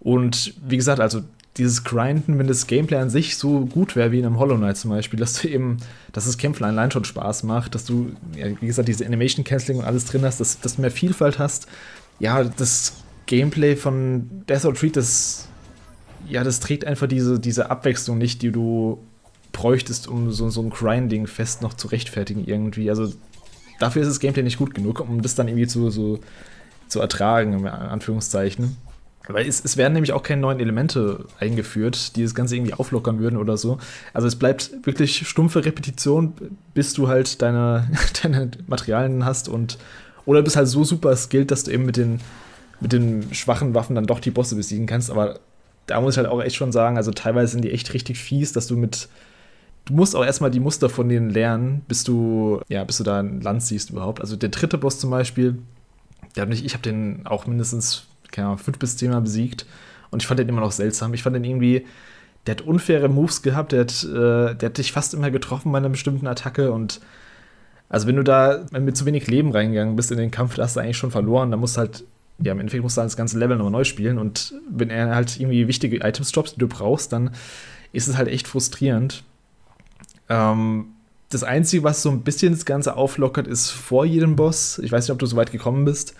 Und 0.01 0.55
wie 0.67 0.77
gesagt, 0.77 0.99
also 0.99 1.21
dieses 1.57 1.83
Grinden, 1.83 2.39
wenn 2.39 2.47
das 2.47 2.65
Gameplay 2.65 2.97
an 2.97 3.09
sich 3.09 3.37
so 3.37 3.65
gut 3.65 3.95
wäre 3.95 4.11
wie 4.11 4.19
in 4.19 4.25
einem 4.25 4.39
Hollow 4.39 4.55
Knight 4.55 4.77
zum 4.77 4.89
Beispiel, 4.89 5.19
dass 5.19 5.33
du 5.33 5.47
eben, 5.47 5.77
dass 6.13 6.25
das 6.25 6.37
Kämpfen 6.37 6.63
allein 6.63 6.91
schon 6.91 7.03
Spaß 7.03 7.43
macht, 7.43 7.75
dass 7.75 7.85
du, 7.85 8.11
ja, 8.35 8.47
wie 8.61 8.67
gesagt, 8.67 8.87
diese 8.87 9.05
Animation 9.05 9.43
Canceling 9.43 9.79
und 9.79 9.85
alles 9.85 10.05
drin 10.05 10.23
hast, 10.23 10.39
dass, 10.39 10.59
dass 10.59 10.75
du 10.75 10.81
mehr 10.81 10.91
Vielfalt 10.91 11.39
hast. 11.39 11.67
Ja, 12.19 12.43
das 12.43 12.93
Gameplay 13.25 13.75
von 13.75 14.43
Death 14.47 14.65
or 14.65 14.73
Treat, 14.73 14.95
das, 14.95 15.49
ja, 16.27 16.43
das 16.43 16.61
trägt 16.61 16.85
einfach 16.85 17.07
diese, 17.07 17.39
diese 17.39 17.69
Abwechslung 17.69 18.17
nicht, 18.17 18.41
die 18.41 18.51
du 18.51 18.99
bräuchtest, 19.51 20.07
um 20.07 20.31
so, 20.31 20.49
so 20.49 20.61
ein 20.61 20.69
Grinding-Fest 20.69 21.61
noch 21.61 21.73
zu 21.73 21.89
rechtfertigen 21.89 22.45
irgendwie. 22.45 22.89
Also 22.89 23.11
dafür 23.79 24.03
ist 24.03 24.07
das 24.07 24.19
Gameplay 24.21 24.43
nicht 24.43 24.57
gut 24.57 24.73
genug, 24.73 25.01
um 25.01 25.21
das 25.21 25.35
dann 25.35 25.49
irgendwie 25.49 25.67
zu, 25.67 25.89
so, 25.89 26.19
zu 26.87 27.01
ertragen, 27.01 27.59
in 27.59 27.67
Anführungszeichen. 27.67 28.77
Weil 29.27 29.47
es, 29.47 29.63
es 29.63 29.77
werden 29.77 29.93
nämlich 29.93 30.13
auch 30.13 30.23
keine 30.23 30.41
neuen 30.41 30.59
Elemente 30.59 31.25
eingeführt, 31.39 32.15
die 32.15 32.23
das 32.23 32.33
Ganze 32.35 32.55
irgendwie 32.55 32.73
auflockern 32.73 33.19
würden 33.19 33.37
oder 33.37 33.55
so. 33.55 33.77
Also 34.13 34.27
es 34.27 34.35
bleibt 34.35 34.71
wirklich 34.83 35.27
stumpfe 35.27 35.63
Repetition, 35.63 36.33
bis 36.73 36.93
du 36.93 37.07
halt 37.07 37.41
deine, 37.41 37.89
deine 38.23 38.51
Materialien 38.67 39.25
hast 39.25 39.47
und 39.47 39.77
oder 40.25 40.41
bist 40.41 40.55
halt 40.55 40.67
so 40.67 40.83
super 40.83 41.15
skilled, 41.15 41.51
dass 41.51 41.63
du 41.63 41.71
eben 41.71 41.85
mit 41.85 41.97
den, 41.97 42.19
mit 42.79 42.93
den 42.93 43.33
schwachen 43.33 43.73
Waffen 43.73 43.95
dann 43.95 44.05
doch 44.05 44.19
die 44.19 44.31
Bosse 44.31 44.55
besiegen 44.55 44.85
kannst. 44.85 45.09
Aber 45.09 45.39
da 45.87 45.99
muss 45.99 46.13
ich 46.13 46.17
halt 46.17 46.27
auch 46.27 46.41
echt 46.41 46.55
schon 46.55 46.71
sagen, 46.71 46.97
also 46.97 47.11
teilweise 47.11 47.53
sind 47.53 47.63
die 47.63 47.71
echt 47.71 47.93
richtig 47.93 48.19
fies, 48.19 48.53
dass 48.53 48.67
du 48.67 48.77
mit. 48.77 49.09
Du 49.85 49.93
musst 49.93 50.15
auch 50.15 50.23
erstmal 50.23 50.51
die 50.51 50.59
Muster 50.59 50.89
von 50.89 51.09
denen 51.09 51.31
lernen, 51.31 51.81
bis 51.87 52.03
du, 52.03 52.61
ja, 52.69 52.83
bis 52.83 52.97
du 52.97 53.03
da 53.03 53.19
ein 53.19 53.41
Land 53.41 53.63
siehst 53.63 53.89
überhaupt. 53.89 54.21
Also 54.21 54.35
der 54.35 54.49
dritte 54.49 54.77
Boss 54.77 54.99
zum 54.99 55.09
Beispiel, 55.09 55.57
der 56.35 56.43
hat 56.43 56.49
mich, 56.49 56.63
ich 56.63 56.73
habe 56.73 56.83
den 56.83 57.25
auch 57.25 57.47
mindestens 57.47 58.05
keine 58.31 58.47
Ahnung, 58.47 58.59
fünf 58.59 58.79
bis 58.79 58.97
zehnmal 58.97 59.21
besiegt. 59.21 59.65
Und 60.09 60.21
ich 60.21 60.27
fand 60.27 60.39
den 60.39 60.49
immer 60.49 60.61
noch 60.61 60.71
seltsam. 60.71 61.13
Ich 61.13 61.23
fand 61.23 61.35
den 61.35 61.43
irgendwie, 61.43 61.85
der 62.45 62.55
hat 62.55 62.61
unfaire 62.61 63.07
Moves 63.07 63.41
gehabt, 63.41 63.71
der 63.71 63.81
hat, 63.81 64.03
äh, 64.03 64.55
der 64.55 64.69
hat 64.69 64.77
dich 64.77 64.91
fast 64.91 65.13
immer 65.13 65.31
getroffen 65.31 65.71
bei 65.71 65.77
einer 65.77 65.89
bestimmten 65.89 66.27
Attacke 66.27 66.71
und 66.71 67.01
also 67.91 68.07
wenn 68.07 68.15
du 68.15 68.23
da 68.23 68.65
mit 68.71 68.95
zu 68.95 69.05
wenig 69.05 69.27
Leben 69.27 69.51
reingegangen 69.51 69.97
bist 69.97 70.11
in 70.11 70.17
den 70.17 70.31
Kampf, 70.31 70.55
da 70.55 70.63
hast 70.63 70.77
du 70.77 70.79
eigentlich 70.79 70.95
schon 70.95 71.11
verloren. 71.11 71.51
Da 71.51 71.57
musst 71.57 71.75
du 71.75 71.79
halt, 71.79 72.05
ja, 72.39 72.53
im 72.53 72.59
Endeffekt 72.61 72.83
musst 72.83 72.95
du 72.95 73.01
halt 73.01 73.09
das 73.09 73.17
ganze 73.17 73.37
Level 73.37 73.57
nochmal 73.57 73.73
neu 73.73 73.83
spielen. 73.83 74.17
Und 74.17 74.53
wenn 74.69 74.89
er 74.89 75.13
halt 75.13 75.37
irgendwie 75.37 75.67
wichtige 75.67 75.97
Items 75.97 76.31
droppt, 76.31 76.55
die 76.55 76.59
du 76.59 76.69
brauchst, 76.69 77.11
dann 77.11 77.31
ist 77.91 78.07
es 78.07 78.15
halt 78.15 78.29
echt 78.29 78.47
frustrierend. 78.47 79.25
Ähm, 80.29 80.85
das 81.27 81.43
Einzige, 81.43 81.83
was 81.83 82.01
so 82.01 82.09
ein 82.09 82.21
bisschen 82.21 82.53
das 82.53 82.63
Ganze 82.63 82.95
auflockert, 82.95 83.45
ist 83.45 83.71
vor 83.71 84.05
jedem 84.05 84.37
Boss. 84.37 84.79
Ich 84.79 84.93
weiß 84.93 85.05
nicht, 85.05 85.11
ob 85.11 85.19
du 85.19 85.25
so 85.25 85.35
weit 85.35 85.51
gekommen 85.51 85.83
bist. 85.83 86.15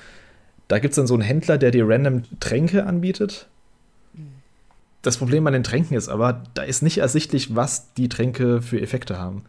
Da 0.71 0.79
gibt 0.79 0.93
es 0.93 0.95
dann 0.95 1.05
so 1.05 1.15
einen 1.15 1.23
Händler, 1.23 1.57
der 1.57 1.69
dir 1.71 1.85
random 1.85 2.23
Tränke 2.39 2.85
anbietet. 2.85 3.49
Das 5.01 5.17
Problem 5.17 5.45
an 5.45 5.51
den 5.51 5.63
Tränken 5.63 5.97
ist 5.97 6.07
aber, 6.07 6.43
da 6.53 6.61
ist 6.63 6.81
nicht 6.81 6.99
ersichtlich, 6.99 7.53
was 7.53 7.93
die 7.95 8.07
Tränke 8.07 8.61
für 8.61 8.79
Effekte 8.79 9.19
haben. 9.19 9.43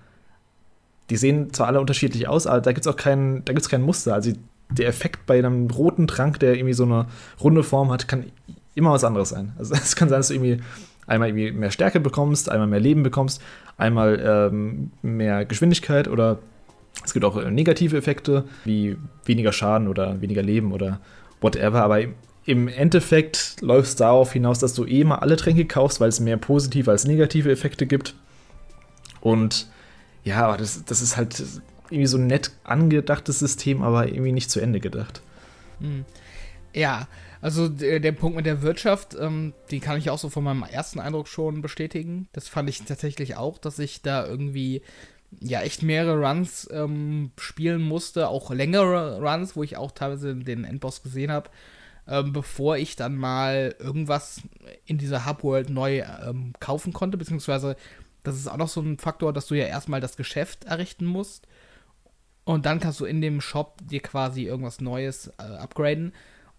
Die 1.10 1.16
sehen 1.16 1.52
zwar 1.52 1.68
alle 1.68 1.80
unterschiedlich 1.80 2.26
aus, 2.26 2.48
aber 2.48 2.60
da 2.60 2.72
gibt 2.72 2.84
es 2.84 2.92
auch 2.92 2.96
kein, 2.96 3.44
da 3.44 3.52
gibt's 3.52 3.68
kein 3.68 3.82
Muster. 3.82 4.14
Also 4.14 4.32
der 4.68 4.88
Effekt 4.88 5.24
bei 5.26 5.38
einem 5.38 5.70
roten 5.70 6.08
Trank, 6.08 6.40
der 6.40 6.56
irgendwie 6.56 6.74
so 6.74 6.82
eine 6.82 7.06
runde 7.40 7.62
Form 7.62 7.92
hat, 7.92 8.08
kann 8.08 8.24
immer 8.74 8.90
was 8.90 9.04
anderes 9.04 9.28
sein. 9.28 9.52
Also 9.58 9.74
es 9.80 9.94
kann 9.94 10.08
sein, 10.08 10.18
dass 10.18 10.26
du 10.26 10.34
irgendwie 10.34 10.60
einmal 11.06 11.28
irgendwie 11.28 11.52
mehr 11.52 11.70
Stärke 11.70 12.00
bekommst, 12.00 12.48
einmal 12.48 12.66
mehr 12.66 12.80
Leben 12.80 13.04
bekommst, 13.04 13.40
einmal 13.76 14.20
ähm, 14.50 14.90
mehr 15.02 15.44
Geschwindigkeit 15.44 16.08
oder 16.08 16.40
es 17.04 17.12
gibt 17.12 17.25
auch 17.25 17.37
äh, 17.37 17.50
negative 17.50 17.96
Effekte, 17.96 18.44
wie 18.64 18.96
weniger 19.25 19.52
Schaden 19.52 19.88
oder 19.88 20.20
weniger 20.20 20.42
Leben 20.42 20.72
oder 20.72 21.00
whatever, 21.40 21.82
aber 21.82 22.00
im 22.44 22.68
Endeffekt 22.68 23.56
läuft 23.61 23.88
es 23.88 23.96
darauf 23.96 24.32
hinaus, 24.32 24.58
dass 24.58 24.75
du 24.75 24.84
eh 24.84 25.04
mal 25.04 25.16
alle 25.16 25.37
Tränke 25.37 25.64
kaufst, 25.64 26.00
weil 26.00 26.08
es 26.08 26.20
mehr 26.20 26.37
positive 26.37 26.90
als 26.90 27.04
negative 27.04 27.50
Effekte 27.50 27.87
gibt. 27.87 28.14
Und 29.20 29.68
ja, 30.25 30.56
das, 30.56 30.84
das 30.84 31.02
ist 31.02 31.16
halt 31.16 31.42
irgendwie 31.90 32.06
so 32.06 32.18
ein 32.18 32.26
nett 32.26 32.50
angedachtes 32.64 33.38
System, 33.38 33.82
aber 33.82 34.09
irgendwie 34.09 34.33
nicht 34.33 34.50
zu 34.50 34.61
Ende 34.61 34.81
gedacht. 34.81 35.22
Hm. 35.81 36.05
Ja, 36.74 37.07
also 37.40 37.68
der, 37.68 38.00
der, 38.00 38.12
Punkt 38.12 38.37
mit 38.37 38.46
der 38.46 38.62
Wirtschaft, 38.62 39.14
ähm, 39.18 39.52
die 39.70 39.81
kann 39.81 39.98
ich 39.98 40.11
auch 40.11 40.18
so 40.18 40.31
von 40.31 40.42
meinem 40.42 40.62
ersten 40.62 41.00
Eindruck 41.00 41.28
schon 41.28 41.61
bestätigen. 41.61 42.28
Das 42.33 42.48
fand 42.48 42.68
ich 42.68 42.83
tatsächlich 42.83 43.37
auch, 43.37 43.59
dass 43.59 43.78
ich 43.78 44.00
da 44.00 44.26
irgendwie 44.26 44.83
ja 45.40 45.62
echt 45.62 45.83
mehrere 45.83 46.27
Runs 46.27 46.68
ähm, 46.73 47.33
spielen 47.38 47.83
musste, 47.83 48.29
auch 48.29 48.51
längere 48.51 49.21
Runs, 49.21 49.57
wo 49.57 49.62
ich 49.62 49.77
auch 49.77 49.92
teilweise 49.92 50.35
den 50.35 50.64
Endboss 50.64 51.03
gesehen 51.03 51.31
habe, 51.31 51.51
ähm, 52.07 52.33
bevor 52.33 52.77
ich 52.77 52.97
dann 52.97 53.16
mal 53.16 53.75
irgendwas 53.79 54.42
in 54.85 54.99
dieser 54.99 55.27
Hubworld 55.27 55.71
neu 55.71 56.03
ähm, 56.27 56.53
kaufen 56.61 56.92
konnte, 56.92 57.16
beziehungsweise 57.16 57.77
das 58.23 58.37
ist 58.37 58.49
auch 58.49 58.57
noch 58.57 58.68
so 58.68 58.81
ein 58.81 58.99
Faktor, 58.99 59.33
dass 59.33 59.47
du 59.47 59.55
ja 59.55 59.66
erstmal 59.66 60.01
das 60.01 60.16
Geschäft 60.16 60.64
errichten 60.64 61.07
musst 61.07 61.49
und 62.45 62.66
dann 62.66 62.81
kannst 62.81 63.01
du 63.01 63.05
in 63.05 63.21
dem 63.21 63.40
Shop 63.40 63.79
dir 63.83 64.01
quasi 64.01 64.45
irgendwas 64.45 64.81
Neues 64.81 65.29
äh, 65.38 65.42
upgraden 65.42 66.12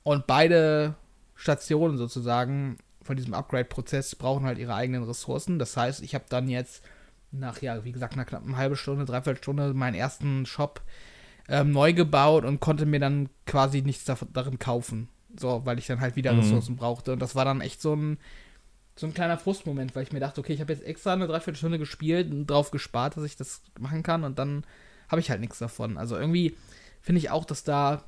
und 0.04 0.28
beide 0.28 0.96
Stationen 1.36 1.98
sozusagen 1.98 2.78
von 3.02 3.18
diesem 3.18 3.34
Upgrade-Prozess 3.34 4.16
brauchen 4.16 4.46
halt 4.46 4.58
ihre 4.58 4.76
eigenen 4.76 5.04
Ressourcen. 5.04 5.60
Das 5.60 5.76
heißt, 5.76 6.04
ich 6.04 6.16
habe 6.16 6.26
dann 6.30 6.48
jetzt 6.48 6.84
nach, 7.34 7.62
ja, 7.62 7.84
wie 7.84 7.92
gesagt, 7.92 8.14
einer 8.14 8.26
knappen 8.26 8.58
halben 8.58 8.76
Stunde, 8.76 9.06
dreiviertel 9.06 9.42
Stunde 9.42 9.74
meinen 9.74 9.96
ersten 9.96 10.46
Shop 10.46 10.82
ähm, 11.50 11.72
neu 11.72 11.94
gebaut 11.94 12.46
und 12.46 12.60
konnte 12.60 12.86
mir 12.86 13.00
dann 13.00 13.30
quasi 13.46 13.82
nichts 13.82 14.06
darin 14.06 14.60
kaufen. 14.60 15.10
So, 15.38 15.62
weil 15.66 15.80
ich 15.80 15.88
dann 15.88 16.00
halt 16.00 16.16
wieder 16.16 16.34
mhm. 16.34 16.40
Ressourcen 16.40 16.76
brauchte. 16.76 17.14
Und 17.14 17.20
das 17.20 17.36
war 17.36 17.44
dann 17.44 17.62
echt 17.62 17.82
so 17.82 17.96
ein, 17.96 18.18
so 18.96 19.08
ein 19.08 19.14
kleiner 19.14 19.38
Frustmoment, 19.38 19.96
weil 19.96 20.04
ich 20.04 20.12
mir 20.12 20.20
dachte, 20.20 20.40
okay, 20.40 20.54
ich 20.54 20.62
habe 20.62 20.72
jetzt 20.72 20.86
extra 20.86 21.14
eine 21.14 21.28
Dreiviertelstunde 21.28 21.80
gespielt 21.80 22.32
und 22.32 22.46
drauf 22.46 22.72
gespart, 22.72 23.18
dass 23.18 23.24
ich 23.24 23.36
das 23.36 23.62
machen 23.80 24.04
kann 24.04 24.24
und 24.24 24.38
dann 24.38 24.64
habe 25.10 25.20
ich 25.20 25.32
halt 25.32 25.42
nichts 25.42 25.58
davon. 25.58 25.98
Also 25.98 26.16
irgendwie 26.16 26.56
finde 27.02 27.20
ich 27.20 27.32
auch, 27.32 27.46
dass 27.46 27.64
da 27.64 28.04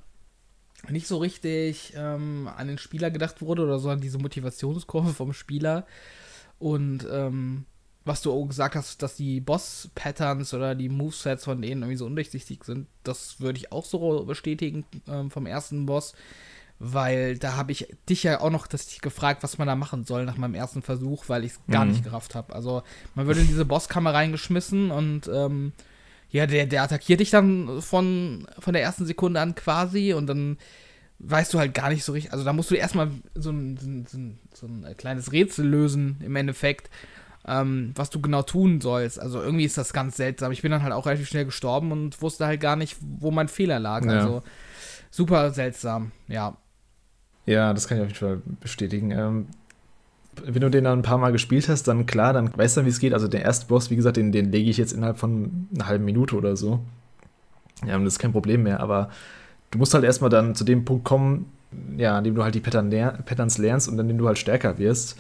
nicht 0.90 1.08
so 1.08 1.18
richtig 1.18 1.94
ähm, 1.96 2.48
an 2.56 2.68
den 2.68 2.78
Spieler 2.78 3.10
gedacht 3.10 3.42
wurde 3.42 3.64
oder 3.64 3.80
so 3.80 3.90
an 3.90 4.02
diese 4.02 4.20
Motivationskurve 4.20 5.14
vom 5.14 5.34
Spieler. 5.34 5.88
Und 6.60 7.08
ähm, 7.12 7.66
was 8.06 8.22
du 8.22 8.32
auch 8.32 8.46
gesagt 8.46 8.76
hast, 8.76 9.02
dass 9.02 9.16
die 9.16 9.42
Boss-Patterns 9.42 10.54
oder 10.54 10.76
die 10.76 10.90
Movesets 10.90 11.44
von 11.44 11.62
denen 11.62 11.82
irgendwie 11.82 11.98
so 11.98 12.06
undurchsichtig 12.06 12.64
sind, 12.64 12.88
das 13.04 13.42
würde 13.42 13.58
ich 13.58 13.72
auch 13.72 13.84
so 13.84 14.24
bestätigen 14.26 14.86
ähm, 15.08 15.32
vom 15.32 15.48
ersten 15.48 15.88
Boss. 15.88 16.14
Weil 16.78 17.38
da 17.38 17.56
habe 17.56 17.72
ich 17.72 17.88
dich 18.10 18.24
ja 18.24 18.42
auch 18.42 18.50
noch 18.50 18.68
das 18.68 19.00
gefragt, 19.02 19.44
was 19.44 19.58
man 19.58 19.68
da 19.68 19.76
machen 19.76 20.04
soll 20.04 20.26
nach 20.26 20.38
meinem 20.38 20.56
ersten 20.56 20.82
Versuch, 20.82 21.30
weil 21.30 21.46
ich 21.46 21.54
es 21.54 21.60
gar 21.72 21.86
mhm. 21.86 21.92
nicht 21.92 22.04
gerafft 22.04 22.36
habe. 22.36 22.54
Also 22.54 22.84
man 23.16 23.28
wird 23.28 23.38
in 23.38 23.48
diese 23.48 23.66
Bosskammer 23.66 24.14
reingeschmissen 24.14 24.92
und 24.92 25.30
ähm, 25.34 25.72
ja, 26.30 26.46
der, 26.46 26.66
der 26.66 26.84
attackiert 26.84 27.22
dich 27.22 27.32
dann 27.32 27.82
von, 27.82 28.46
von 28.60 28.74
der 28.74 28.84
ersten 28.84 29.06
Sekunde 29.06 29.40
an 29.40 29.56
quasi 29.56 30.14
und 30.14 30.28
dann 30.28 30.58
weißt 31.20 31.54
du 31.54 31.60
halt 31.60 31.74
gar 31.74 31.90
nicht 31.90 32.04
so 32.04 32.12
richtig. 32.12 32.34
Also 32.34 32.44
da 32.44 32.52
musst 32.52 32.72
du 32.72 32.76
erstmal 32.76 33.10
so 33.36 33.52
ein, 33.52 33.78
so, 33.78 34.18
ein, 34.18 34.38
so 34.54 34.68
ein 34.68 34.98
kleines 34.98 35.32
Rätsel 35.32 35.66
lösen 35.66 36.18
im 36.24 36.36
Endeffekt 36.36 36.90
ähm, 37.48 37.92
was 37.96 38.10
du 38.10 38.22
genau 38.22 38.42
tun 38.42 38.82
sollst. 38.82 39.20
Also 39.20 39.42
irgendwie 39.42 39.66
ist 39.66 39.78
das 39.78 39.94
ganz 39.94 40.18
seltsam. 40.18 40.52
Ich 40.52 40.62
bin 40.62 40.72
dann 40.72 40.84
halt 40.84 40.94
auch 40.94 41.06
relativ 41.06 41.28
schnell 41.28 41.46
gestorben 41.46 41.92
und 41.92 42.22
wusste 42.22 42.46
halt 42.46 42.62
gar 42.62 42.76
nicht, 42.76 42.98
wo 43.02 43.32
mein 43.32 43.48
Fehler 43.48 43.80
lag. 43.80 44.04
Ja. 44.06 44.12
Also 44.12 44.44
super 45.12 45.52
seltsam, 45.52 46.12
ja. 46.28 46.58
Ja, 47.46 47.74
das 47.74 47.88
kann 47.88 47.98
ich 47.98 48.04
auf 48.04 48.10
jeden 48.10 48.20
Fall 48.20 48.42
bestätigen. 48.60 49.12
Ähm, 49.12 49.48
wenn 50.44 50.62
du 50.62 50.70
den 50.70 50.84
dann 50.84 51.00
ein 51.00 51.04
paar 51.04 51.18
Mal 51.18 51.32
gespielt 51.32 51.70
hast, 51.70 51.88
dann 51.88 52.06
klar, 52.06 52.34
dann 52.34 52.56
weißt 52.56 52.78
du, 52.78 52.86
wie 52.86 52.90
es 52.90 53.00
geht. 53.00 53.14
Also 53.14 53.28
der 53.28 53.44
erste 53.44 53.68
Boss, 53.68 53.90
wie 53.90 53.96
gesagt, 53.96 54.18
den, 54.18 54.32
den 54.32 54.52
lege 54.52 54.70
ich 54.70 54.78
jetzt 54.78 54.92
innerhalb 54.92 55.18
von 55.18 55.68
einer 55.74 55.88
halben 55.88 56.06
Minute 56.06 56.36
oder 56.36 56.58
so. 56.58 56.82
Ja, 57.86 57.98
das 57.98 58.14
ist 58.14 58.20
kein 58.20 58.32
Problem 58.32 58.64
mehr, 58.64 58.80
aber 58.80 59.10
du 59.72 59.78
musst 59.78 59.94
halt 59.94 60.04
erstmal 60.04 60.30
dann 60.30 60.56
zu 60.56 60.64
dem 60.64 60.86
Punkt 60.86 61.06
kommen, 61.06 61.52
ja, 61.98 62.18
an 62.18 62.24
dem 62.24 62.36
du 62.36 62.44
halt 62.44 62.56
die 62.56 62.62
Pattern 62.62 62.90
ler 62.90 63.12
Patterns 63.26 63.58
lernst 63.58 63.88
und 63.90 64.00
an 64.00 64.08
dem 64.08 64.18
du 64.18 64.28
halt 64.28 64.38
stärker 64.38 64.78
wirst. 64.78 65.18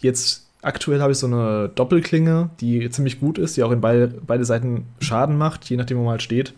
Jetzt 0.00 0.45
Aktuell 0.66 1.00
habe 1.00 1.12
ich 1.12 1.18
so 1.18 1.28
eine 1.28 1.68
Doppelklinge, 1.68 2.50
die 2.58 2.90
ziemlich 2.90 3.20
gut 3.20 3.38
ist, 3.38 3.56
die 3.56 3.62
auch 3.62 3.70
in 3.70 3.80
beide, 3.80 4.08
beide 4.08 4.44
Seiten 4.44 4.84
Schaden 4.98 5.38
macht, 5.38 5.64
je 5.70 5.76
nachdem, 5.76 5.98
wo 5.98 6.02
man 6.02 6.10
halt 6.10 6.22
steht. 6.22 6.54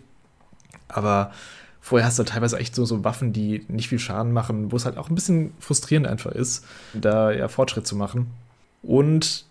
Aber 0.87 1.31
vorher 1.79 2.07
hast 2.07 2.17
du 2.17 2.23
halt 2.23 2.29
teilweise 2.29 2.57
echt 2.57 2.73
so, 2.73 2.85
so 2.85 3.03
Waffen, 3.03 3.33
die 3.33 3.63
nicht 3.67 3.87
viel 3.87 3.99
Schaden 3.99 4.31
machen, 4.31 4.71
wo 4.71 4.77
es 4.77 4.85
halt 4.85 4.97
auch 4.97 5.09
ein 5.09 5.15
bisschen 5.15 5.53
frustrierend 5.59 6.07
einfach 6.07 6.31
ist, 6.31 6.65
da 6.95 7.29
ja 7.29 7.47
Fortschritt 7.49 7.85
zu 7.85 7.95
machen. 7.95 8.31
Und 8.81 9.45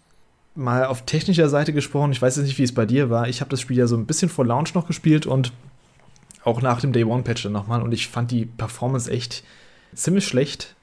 mal 0.57 0.87
auf 0.87 1.03
technischer 1.03 1.49
Seite 1.49 1.73
gesprochen, 1.73 2.11
ich 2.11 2.21
weiß 2.21 2.35
jetzt 2.35 2.47
nicht, 2.47 2.59
wie 2.59 2.65
es 2.65 2.75
bei 2.75 2.85
dir 2.85 3.11
war. 3.11 3.29
Ich 3.29 3.41
habe 3.41 3.51
das 3.51 3.61
Spiel 3.61 3.79
ja 3.79 3.87
so 3.87 3.97
ein 3.97 4.07
bisschen 4.07 4.29
vor 4.29 4.45
Launch 4.45 4.75
noch 4.75 4.89
gespielt 4.89 5.25
und 5.25 5.53
auch 6.43 6.63
nach 6.63 6.81
dem 6.81 6.93
Day 6.93 7.05
One 7.05 7.23
Patch 7.23 7.45
dann 7.45 7.53
nochmal. 7.53 7.81
Und 7.81 7.93
ich 7.93 8.09
fand 8.09 8.33
die 8.33 8.47
Performance 8.47 9.09
echt 9.09 9.45
ziemlich 9.95 10.27
schlecht. 10.27 10.75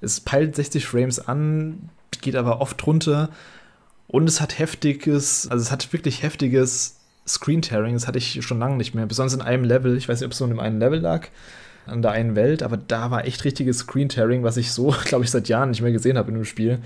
Es 0.00 0.20
peilt 0.20 0.56
60 0.56 0.86
Frames 0.86 1.18
an, 1.18 1.90
geht 2.20 2.36
aber 2.36 2.60
oft 2.60 2.86
runter. 2.86 3.30
Und 4.08 4.28
es 4.28 4.40
hat 4.40 4.58
heftiges, 4.58 5.46
also 5.48 5.62
es 5.62 5.70
hat 5.70 5.92
wirklich 5.92 6.22
heftiges 6.22 6.96
Screen-Tearing. 7.26 7.94
Das 7.94 8.08
hatte 8.08 8.18
ich 8.18 8.44
schon 8.44 8.58
lange 8.58 8.76
nicht 8.76 8.94
mehr. 8.94 9.06
Besonders 9.06 9.34
in 9.34 9.40
einem 9.40 9.64
Level. 9.64 9.96
Ich 9.96 10.08
weiß 10.08 10.20
nicht, 10.20 10.26
ob 10.26 10.32
es 10.32 10.38
so 10.38 10.44
in 10.46 10.58
einem 10.58 10.78
Level 10.78 10.98
lag, 10.98 11.28
an 11.86 12.02
der 12.02 12.10
einen 12.12 12.34
Welt, 12.34 12.62
aber 12.62 12.76
da 12.76 13.10
war 13.10 13.24
echt 13.24 13.44
richtiges 13.44 13.78
Screen-Tearing, 13.78 14.42
was 14.42 14.56
ich 14.56 14.72
so, 14.72 14.94
glaube 15.04 15.24
ich, 15.24 15.30
seit 15.30 15.48
Jahren 15.48 15.70
nicht 15.70 15.82
mehr 15.82 15.92
gesehen 15.92 16.18
habe 16.18 16.30
in 16.30 16.36
einem 16.36 16.44
Spiel. 16.44 16.80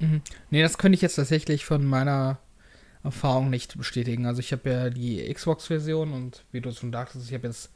Mhm. 0.00 0.22
Nee, 0.50 0.62
das 0.62 0.78
könnte 0.78 0.96
ich 0.96 1.02
jetzt 1.02 1.16
tatsächlich 1.16 1.64
von 1.64 1.84
meiner 1.84 2.38
Erfahrung 3.04 3.50
nicht 3.50 3.78
bestätigen. 3.78 4.26
Also 4.26 4.40
ich 4.40 4.52
habe 4.52 4.70
ja 4.70 4.90
die 4.90 5.32
Xbox-Version 5.32 6.12
und 6.12 6.44
wie 6.52 6.60
du 6.60 6.72
schon 6.72 6.92
sagtest, 6.92 7.28
ich 7.28 7.34
habe 7.34 7.46
jetzt 7.46 7.70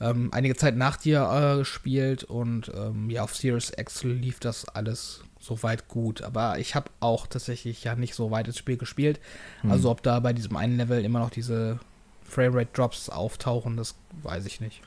ähm, 0.00 0.30
einige 0.32 0.56
Zeit 0.56 0.76
nach 0.76 0.96
dir 0.96 1.28
äh, 1.30 1.58
gespielt 1.58 2.24
und 2.24 2.70
ähm, 2.74 3.10
ja, 3.10 3.22
auf 3.22 3.36
Series 3.36 3.72
X 3.76 4.02
lief 4.02 4.40
das 4.40 4.66
alles 4.68 5.22
soweit 5.40 5.88
gut. 5.88 6.22
Aber 6.22 6.58
ich 6.58 6.74
habe 6.74 6.90
auch 7.00 7.26
tatsächlich 7.26 7.82
ja 7.84 7.94
nicht 7.96 8.14
so 8.14 8.30
weit 8.30 8.46
das 8.46 8.58
Spiel 8.58 8.76
gespielt. 8.76 9.18
Hm. 9.62 9.72
Also 9.72 9.90
ob 9.90 10.02
da 10.02 10.20
bei 10.20 10.32
diesem 10.32 10.56
einen 10.56 10.76
Level 10.76 11.04
immer 11.04 11.18
noch 11.18 11.30
diese 11.30 11.80
Framerate 12.22 12.70
Drops 12.72 13.08
auftauchen, 13.08 13.76
das 13.76 13.96
weiß 14.22 14.46
ich 14.46 14.60
nicht. 14.60 14.82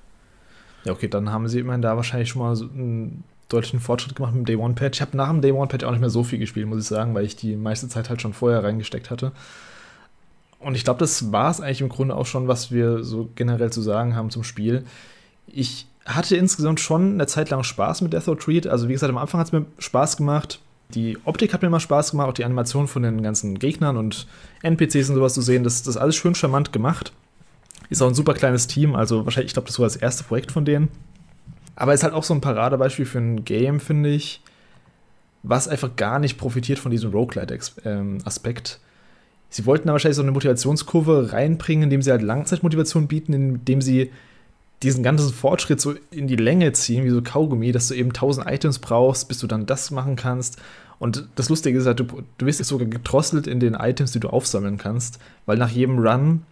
Ja, 0.86 0.94
okay, 0.94 1.08
dann 1.08 1.32
haben 1.32 1.48
sie 1.48 1.60
immerhin 1.60 1.82
da 1.82 1.96
wahrscheinlich 1.96 2.30
schon 2.30 2.42
mal 2.42 2.56
so 2.56 2.66
einen 2.66 3.24
deutlichen 3.50 3.80
Fortschritt 3.80 4.16
gemacht 4.16 4.34
mit 4.34 4.42
dem 4.42 4.46
Day 4.46 4.56
One 4.56 4.74
Patch. 4.74 4.98
Ich 4.98 5.02
habe 5.02 5.16
nach 5.18 5.30
dem 5.30 5.42
Day 5.42 5.52
One 5.52 5.68
Patch 5.68 5.84
auch 5.84 5.92
nicht 5.92 6.00
mehr 6.00 6.10
so 6.10 6.24
viel 6.24 6.40
gespielt, 6.40 6.68
muss 6.68 6.80
ich 6.82 6.88
sagen, 6.88 7.14
weil 7.14 7.26
ich 7.26 7.36
die 7.36 7.56
meiste 7.56 7.88
Zeit 7.88 8.10
halt 8.10 8.22
schon 8.22 8.34
vorher 8.34 8.64
reingesteckt 8.64 9.10
hatte. 9.10 9.32
Und 10.60 10.76
ich 10.76 10.84
glaube, 10.84 11.00
das 11.00 11.32
war 11.32 11.52
es 11.52 11.60
eigentlich 11.60 11.82
im 11.82 11.90
Grunde 11.90 12.16
auch 12.16 12.26
schon, 12.26 12.48
was 12.48 12.72
wir 12.72 13.04
so 13.04 13.30
generell 13.36 13.72
zu 13.72 13.82
sagen 13.82 14.16
haben 14.16 14.30
zum 14.30 14.44
Spiel. 14.44 14.86
Ich 15.48 15.88
hatte 16.06 16.36
insgesamt 16.36 16.80
schon 16.80 17.14
eine 17.14 17.28
Zeit 17.28 17.50
lang 17.50 17.64
Spaß 17.64 18.02
mit 18.02 18.14
Death 18.14 18.28
or 18.28 18.38
Treat. 18.38 18.68
Also, 18.68 18.88
wie 18.88 18.94
gesagt, 18.94 19.10
am 19.10 19.18
Anfang 19.18 19.40
hat 19.40 19.48
es 19.48 19.54
mir 19.54 19.66
Spaß 19.80 20.18
gemacht. 20.18 20.60
Die 20.90 21.18
Optik 21.24 21.54
hat 21.54 21.62
mir 21.62 21.70
immer 21.70 21.80
Spaß 21.80 22.12
gemacht, 22.12 22.30
auch 22.30 22.34
die 22.34 22.46
Animation 22.46 22.88
von 22.88 23.04
den 23.04 23.24
ganzen 23.24 23.58
Gegnern 23.58 23.98
und 23.98 24.28
NPCs 24.62 25.10
und 25.10 25.16
sowas 25.16 25.34
zu 25.34 25.42
sehen. 25.42 25.64
Das, 25.64 25.82
das 25.84 25.96
ist 25.96 26.02
alles 26.02 26.16
schön 26.16 26.36
charmant 26.36 26.72
gemacht. 26.72 27.14
Ist 27.90 28.02
auch 28.02 28.08
ein 28.08 28.14
super 28.14 28.34
kleines 28.34 28.68
Team, 28.68 28.96
also 28.96 29.26
wahrscheinlich, 29.26 29.50
ich 29.50 29.54
glaube, 29.54 29.68
das 29.68 29.80
war 29.80 29.86
das 29.86 29.96
erste 29.96 30.24
Projekt 30.24 30.52
von 30.52 30.66
denen. 30.66 30.90
Aber 31.76 31.94
ist 31.94 32.04
halt 32.04 32.14
auch 32.14 32.24
so 32.24 32.34
ein 32.34 32.42
Paradebeispiel 32.42 33.06
für 33.06 33.20
ein 33.20 33.46
Game, 33.46 33.80
finde 33.80 34.10
ich, 34.10 34.42
was 35.42 35.68
einfach 35.68 35.96
gar 35.96 36.20
nicht 36.20 36.38
profitiert 36.38 36.80
von 36.80 36.92
diesem 36.92 37.12
Roguelite-Aspekt. 37.12 38.80
Ähm, 38.80 38.90
sie 39.50 39.66
wollten 39.66 39.88
da 39.88 39.94
wahrscheinlich 39.94 40.16
so 40.16 40.22
eine 40.22 40.32
Motivationskurve 40.32 41.34
reinbringen, 41.34 41.86
indem 41.86 42.02
sie 42.02 42.12
halt 42.12 42.22
Langzeitmotivation 42.22 43.08
bieten, 43.08 43.34
indem 43.34 43.82
sie 43.82 44.12
diesen 44.84 45.04
ganzen 45.04 45.34
Fortschritt 45.34 45.82
so 45.82 45.96
in 46.12 46.28
die 46.28 46.36
Länge 46.36 46.72
ziehen, 46.74 47.06
wie 47.06 47.10
so 47.10 47.22
Kaugummi, 47.22 47.72
dass 47.72 47.88
du 47.88 47.96
eben 47.96 48.10
1000 48.10 48.50
Items 48.50 48.80
brauchst, 48.80 49.28
bis 49.28 49.40
du 49.40 49.48
dann 49.48 49.66
das 49.66 49.92
machen 49.92 50.16
kannst. 50.16 50.62
Und 51.00 51.28
das 51.36 51.50
Lustige 51.50 51.78
ist 51.78 51.86
halt, 51.86 52.00
du, 52.00 52.06
du 52.38 52.46
wirst 52.46 52.64
sogar 52.64 52.88
gedrosselt 52.88 53.48
in 53.48 53.60
den 53.60 53.74
Items, 53.74 54.12
die 54.12 54.20
du 54.20 54.30
aufsammeln 54.30 54.78
kannst, 54.78 55.20
weil 55.46 55.58
nach 55.58 55.70
jedem 55.70 56.00
Run 56.00 56.44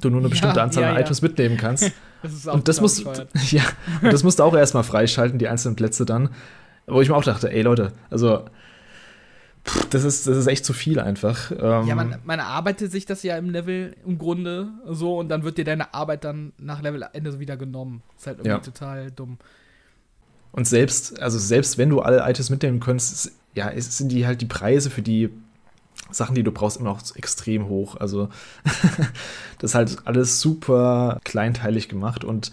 du 0.00 0.10
nur 0.10 0.20
eine 0.20 0.28
bestimmte 0.28 0.56
ja, 0.56 0.64
Anzahl 0.64 0.84
ja, 0.84 0.90
an 0.90 0.96
Items 0.96 1.20
ja. 1.20 1.28
mitnehmen 1.28 1.56
kannst. 1.56 1.92
das 2.22 2.46
und 2.46 2.68
das 2.68 2.80
musst, 2.80 3.04
ja, 3.50 3.62
und 4.02 4.12
das 4.12 4.22
musst 4.22 4.38
du 4.38 4.42
auch 4.42 4.54
erstmal 4.54 4.82
freischalten, 4.82 5.38
die 5.38 5.48
einzelnen 5.48 5.76
Plätze 5.76 6.04
dann. 6.04 6.30
Wo 6.86 7.00
ich 7.00 7.08
mir 7.08 7.16
auch 7.16 7.24
dachte, 7.24 7.50
ey 7.50 7.62
Leute, 7.62 7.92
also 8.10 8.44
das 9.90 10.04
ist, 10.04 10.26
das 10.26 10.36
ist 10.36 10.46
echt 10.46 10.64
zu 10.64 10.72
viel 10.72 11.00
einfach. 11.00 11.50
Ähm, 11.50 11.86
ja, 11.86 11.94
man, 11.94 12.18
man 12.24 12.38
erarbeitet 12.38 12.92
sich 12.92 13.06
das 13.06 13.22
ja 13.22 13.36
im 13.36 13.50
Level 13.50 13.96
im 14.06 14.18
Grunde 14.18 14.68
so 14.86 15.18
und 15.18 15.28
dann 15.28 15.42
wird 15.42 15.58
dir 15.58 15.64
deine 15.64 15.94
Arbeit 15.94 16.24
dann 16.24 16.52
nach 16.58 16.82
Levelende 16.82 17.38
wieder 17.38 17.56
genommen. 17.56 18.02
Ist 18.16 18.26
halt 18.26 18.38
irgendwie 18.38 18.50
ja. 18.50 18.58
total 18.58 19.10
dumm. 19.10 19.38
Und 20.52 20.66
selbst, 20.66 21.20
also 21.20 21.38
selbst 21.38 21.78
wenn 21.78 21.90
du 21.90 22.00
alle 22.00 22.28
Items 22.28 22.50
mitnehmen 22.50 22.80
könntest, 22.80 23.32
ja, 23.54 23.70
sind 23.76 24.10
die 24.10 24.26
halt 24.26 24.40
die 24.40 24.46
Preise 24.46 24.90
für 24.90 25.02
die 25.02 25.30
Sachen, 26.10 26.34
die 26.34 26.42
du 26.42 26.52
brauchst, 26.52 26.78
immer 26.78 26.90
noch 26.90 27.16
extrem 27.16 27.68
hoch. 27.68 27.96
Also 27.96 28.28
das 29.58 29.70
ist 29.70 29.74
halt 29.74 29.96
alles 30.04 30.40
super 30.40 31.20
kleinteilig 31.24 31.88
gemacht 31.88 32.24
und 32.24 32.52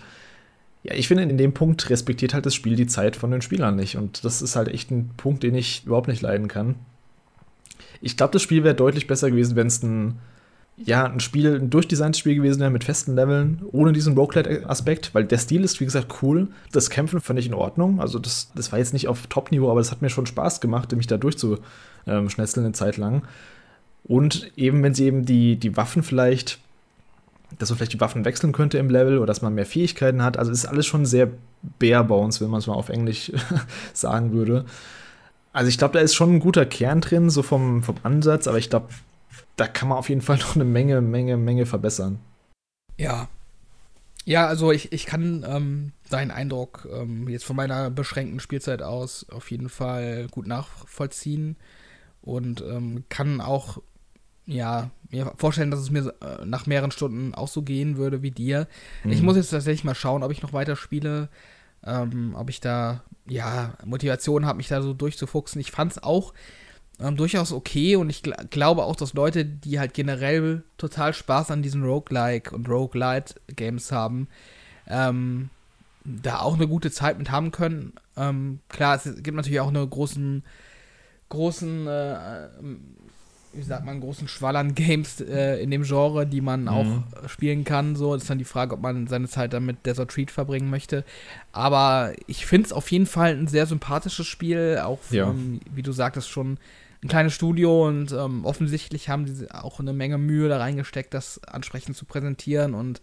ja, 0.83 0.95
ich 0.95 1.07
finde, 1.07 1.23
in 1.23 1.37
dem 1.37 1.53
Punkt 1.53 1.89
respektiert 1.89 2.33
halt 2.33 2.45
das 2.45 2.53
Spiel 2.53 2.75
die 2.75 2.87
Zeit 2.87 3.15
von 3.15 3.31
den 3.31 3.41
Spielern 3.41 3.77
nicht. 3.77 3.95
Und 3.95 4.25
das 4.25 4.41
ist 4.41 4.57
halt 4.57 4.67
echt 4.67 4.91
ein 4.91 5.11
Punkt, 5.15 5.41
den 5.43 5.55
ich 5.55 5.85
überhaupt 5.85 6.09
nicht 6.09 6.21
leiden 6.21 6.49
kann. 6.49 6.75
Ich 8.03 8.17
glaube, 8.17 8.33
das 8.33 8.41
Spiel 8.41 8.63
wäre 8.65 8.75
deutlich 8.75 9.07
besser 9.07 9.31
gewesen, 9.31 9.55
wenn 9.55 9.67
es 9.67 9.81
ein, 9.81 10.19
ja, 10.75 11.05
ein 11.05 11.21
Spiel, 11.21 11.55
ein 11.55 11.69
durchdesigntes 11.69 12.19
Spiel 12.19 12.35
gewesen 12.35 12.59
wäre 12.59 12.69
mit 12.69 12.83
festen 12.83 13.15
Leveln, 13.15 13.61
ohne 13.71 13.93
diesen 13.93 14.15
Roguelite-Aspekt, 14.15 15.15
weil 15.15 15.23
der 15.23 15.37
Stil 15.37 15.63
ist, 15.63 15.79
wie 15.79 15.85
gesagt, 15.85 16.21
cool. 16.21 16.49
Das 16.73 16.89
Kämpfen 16.89 17.21
fand 17.21 17.39
ich 17.39 17.47
in 17.47 17.53
Ordnung. 17.53 18.01
Also, 18.01 18.19
das, 18.19 18.51
das 18.55 18.73
war 18.73 18.79
jetzt 18.79 18.91
nicht 18.91 19.07
auf 19.07 19.27
Top-Niveau, 19.27 19.71
aber 19.71 19.79
das 19.79 19.91
hat 19.91 20.01
mir 20.01 20.09
schon 20.09 20.25
Spaß 20.25 20.59
gemacht, 20.59 20.91
mich 20.93 21.07
da 21.07 21.17
durchzuschnetzeln 21.17 22.65
eine 22.65 22.73
Zeit 22.73 22.97
lang. 22.97 23.23
Und 24.03 24.51
eben, 24.57 24.83
wenn 24.83 24.93
sie 24.93 25.05
eben 25.05 25.25
die, 25.25 25.55
die 25.55 25.77
Waffen 25.77 26.03
vielleicht, 26.03 26.59
dass 27.57 27.69
man 27.69 27.77
vielleicht 27.77 27.93
die 27.93 28.01
Waffen 28.01 28.25
wechseln 28.25 28.51
könnte 28.51 28.79
im 28.79 28.89
Level 28.89 29.17
oder 29.17 29.27
dass 29.27 29.41
man 29.41 29.55
mehr 29.55 29.65
Fähigkeiten 29.65 30.23
hat. 30.23 30.37
Also 30.37 30.51
ist 30.51 30.65
alles 30.65 30.85
schon 30.85 31.05
sehr 31.05 31.29
bare 31.79 32.03
bones, 32.03 32.41
wenn 32.41 32.49
man 32.49 32.59
es 32.59 32.67
mal 32.67 32.73
auf 32.73 32.89
Englisch 32.89 33.31
sagen 33.93 34.33
würde. 34.33 34.65
Also 35.53 35.69
ich 35.69 35.77
glaube, 35.77 35.93
da 35.93 35.99
ist 35.99 36.15
schon 36.15 36.35
ein 36.35 36.39
guter 36.39 36.65
Kern 36.65 36.99
drin, 36.99 37.29
so 37.29 37.43
vom, 37.43 37.83
vom 37.83 37.95
Ansatz, 38.03 38.47
aber 38.47 38.57
ich 38.57 38.69
glaube, 38.69 38.89
da 39.55 39.67
kann 39.67 39.87
man 39.87 39.99
auf 39.99 40.09
jeden 40.09 40.21
Fall 40.21 40.37
noch 40.39 40.55
eine 40.55 40.65
Menge, 40.65 40.99
Menge, 40.99 41.37
Menge 41.37 41.65
verbessern. 41.65 42.19
Ja. 42.97 43.29
Ja, 44.25 44.47
also 44.47 44.71
ich, 44.71 44.91
ich 44.93 45.05
kann 45.05 45.45
ähm, 45.47 45.91
deinen 46.09 46.31
Eindruck 46.31 46.87
ähm, 46.91 47.27
jetzt 47.27 47.43
von 47.43 47.55
meiner 47.55 47.89
beschränkten 47.89 48.39
Spielzeit 48.39 48.81
aus 48.81 49.27
auf 49.29 49.51
jeden 49.51 49.69
Fall 49.69 50.27
gut 50.31 50.47
nachvollziehen 50.47 51.57
und 52.21 52.61
ähm, 52.61 53.03
kann 53.09 53.41
auch 53.41 53.79
ja, 54.45 54.89
mir 55.09 55.33
vorstellen, 55.37 55.71
dass 55.71 55.79
es 55.79 55.91
mir 55.91 56.13
äh, 56.21 56.45
nach 56.45 56.65
mehreren 56.65 56.91
Stunden 56.91 57.33
auch 57.33 57.47
so 57.47 57.61
gehen 57.61 57.97
würde 57.97 58.21
wie 58.21 58.31
dir. 58.31 58.67
Mhm. 59.03 59.11
Ich 59.11 59.21
muss 59.21 59.35
jetzt 59.35 59.51
tatsächlich 59.51 59.83
mal 59.83 59.95
schauen, 59.95 60.23
ob 60.23 60.31
ich 60.31 60.41
noch 60.41 60.53
weiter 60.53 60.75
spiele, 60.75 61.29
ähm, 61.85 62.35
ob 62.37 62.49
ich 62.49 62.59
da 62.59 63.03
ja, 63.25 63.73
Motivation 63.85 64.45
habe, 64.45 64.57
mich 64.57 64.67
da 64.67 64.81
so 64.81 64.93
durchzufuchsen. 64.93 65.61
Ich 65.61 65.71
fand 65.71 65.93
es 65.93 66.03
auch 66.03 66.33
ähm, 66.99 67.15
durchaus 67.15 67.51
okay 67.51 67.95
und 67.95 68.09
ich 68.09 68.21
gl 68.23 68.35
glaube 68.49 68.83
auch, 68.83 68.95
dass 68.95 69.13
Leute, 69.13 69.45
die 69.45 69.79
halt 69.79 69.93
generell 69.93 70.63
total 70.77 71.13
Spaß 71.13 71.51
an 71.51 71.61
diesen 71.61 71.83
Roguelike 71.83 72.53
und 72.53 72.69
Roguelite-Games 72.69 73.91
haben, 73.91 74.27
ähm, 74.87 75.49
da 76.03 76.39
auch 76.39 76.55
eine 76.55 76.67
gute 76.67 76.91
Zeit 76.91 77.17
mit 77.17 77.31
haben 77.31 77.51
können. 77.51 77.93
Ähm, 78.17 78.59
klar, 78.69 78.95
es 78.95 79.23
gibt 79.23 79.35
natürlich 79.35 79.61
auch 79.61 79.69
einen 79.69 79.89
großen, 79.89 80.43
großen 81.29 81.87
äh, 81.87 82.47
wie 83.53 83.61
sagt 83.61 83.85
man, 83.85 84.01
großen 84.01 84.27
Schwall 84.27 84.55
an 84.55 84.75
Games 84.75 85.21
äh, 85.21 85.61
in 85.61 85.71
dem 85.71 85.83
Genre, 85.83 86.25
die 86.25 86.41
man 86.41 86.63
mhm. 86.63 86.67
auch 86.67 87.29
spielen 87.29 87.63
kann. 87.63 87.95
So, 87.95 88.13
das 88.13 88.23
ist 88.23 88.29
dann 88.29 88.37
die 88.37 88.43
Frage, 88.43 88.73
ob 88.75 88.81
man 88.81 89.07
seine 89.07 89.27
Zeit 89.27 89.53
dann 89.53 89.65
mit 89.65 89.85
Desert 89.85 90.11
Treat 90.11 90.31
verbringen 90.31 90.69
möchte. 90.69 91.03
Aber 91.51 92.13
ich 92.27 92.45
finde 92.45 92.67
es 92.67 92.73
auf 92.73 92.91
jeden 92.91 93.05
Fall 93.05 93.31
ein 93.31 93.47
sehr 93.47 93.65
sympathisches 93.65 94.27
Spiel, 94.27 94.81
auch 94.83 94.99
ja. 95.11 95.29
ähm, 95.29 95.59
wie 95.73 95.83
du 95.83 95.91
sagtest, 95.91 96.29
schon 96.29 96.57
ein 97.03 97.09
kleines 97.09 97.33
Studio 97.33 97.87
und 97.87 98.11
ähm, 98.11 98.45
offensichtlich 98.45 99.09
haben 99.09 99.25
die 99.25 99.51
auch 99.51 99.79
eine 99.79 99.93
Menge 99.93 100.17
Mühe 100.17 100.47
da 100.47 100.57
reingesteckt, 100.57 101.13
das 101.13 101.43
ansprechend 101.43 101.97
zu 101.97 102.05
präsentieren 102.05 102.73
und 102.73 103.01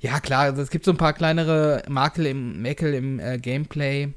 ja, 0.00 0.18
klar, 0.18 0.44
also 0.44 0.62
es 0.62 0.70
gibt 0.70 0.86
so 0.86 0.92
ein 0.92 0.96
paar 0.96 1.12
kleinere 1.12 1.82
Makel 1.86 2.24
im, 2.24 2.62
Mäkel 2.62 2.94
im 2.94 3.20
äh, 3.20 3.36
Gameplay, 3.36 4.14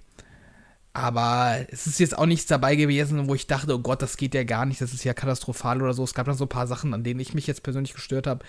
aber 0.93 1.65
es 1.69 1.87
ist 1.87 1.99
jetzt 1.99 2.17
auch 2.17 2.27
nichts 2.27 2.45
dabei 2.45 2.75
gewesen, 2.75 3.27
wo 3.27 3.33
ich 3.33 3.47
dachte, 3.47 3.73
oh 3.73 3.79
Gott, 3.79 4.03
das 4.03 4.15
geht 4.15 4.35
ja 4.35 4.43
gar 4.43 4.65
nicht, 4.65 4.79
das 4.79 4.93
ist 4.93 5.03
ja 5.03 5.13
katastrophal 5.15 5.81
oder 5.81 5.93
so. 5.93 6.03
Es 6.03 6.13
gab 6.13 6.27
dann 6.27 6.37
so 6.37 6.45
ein 6.45 6.49
paar 6.49 6.67
Sachen, 6.67 6.93
an 6.93 7.03
denen 7.03 7.19
ich 7.19 7.33
mich 7.33 7.47
jetzt 7.47 7.63
persönlich 7.63 7.93
gestört 7.93 8.27
habe. 8.27 8.45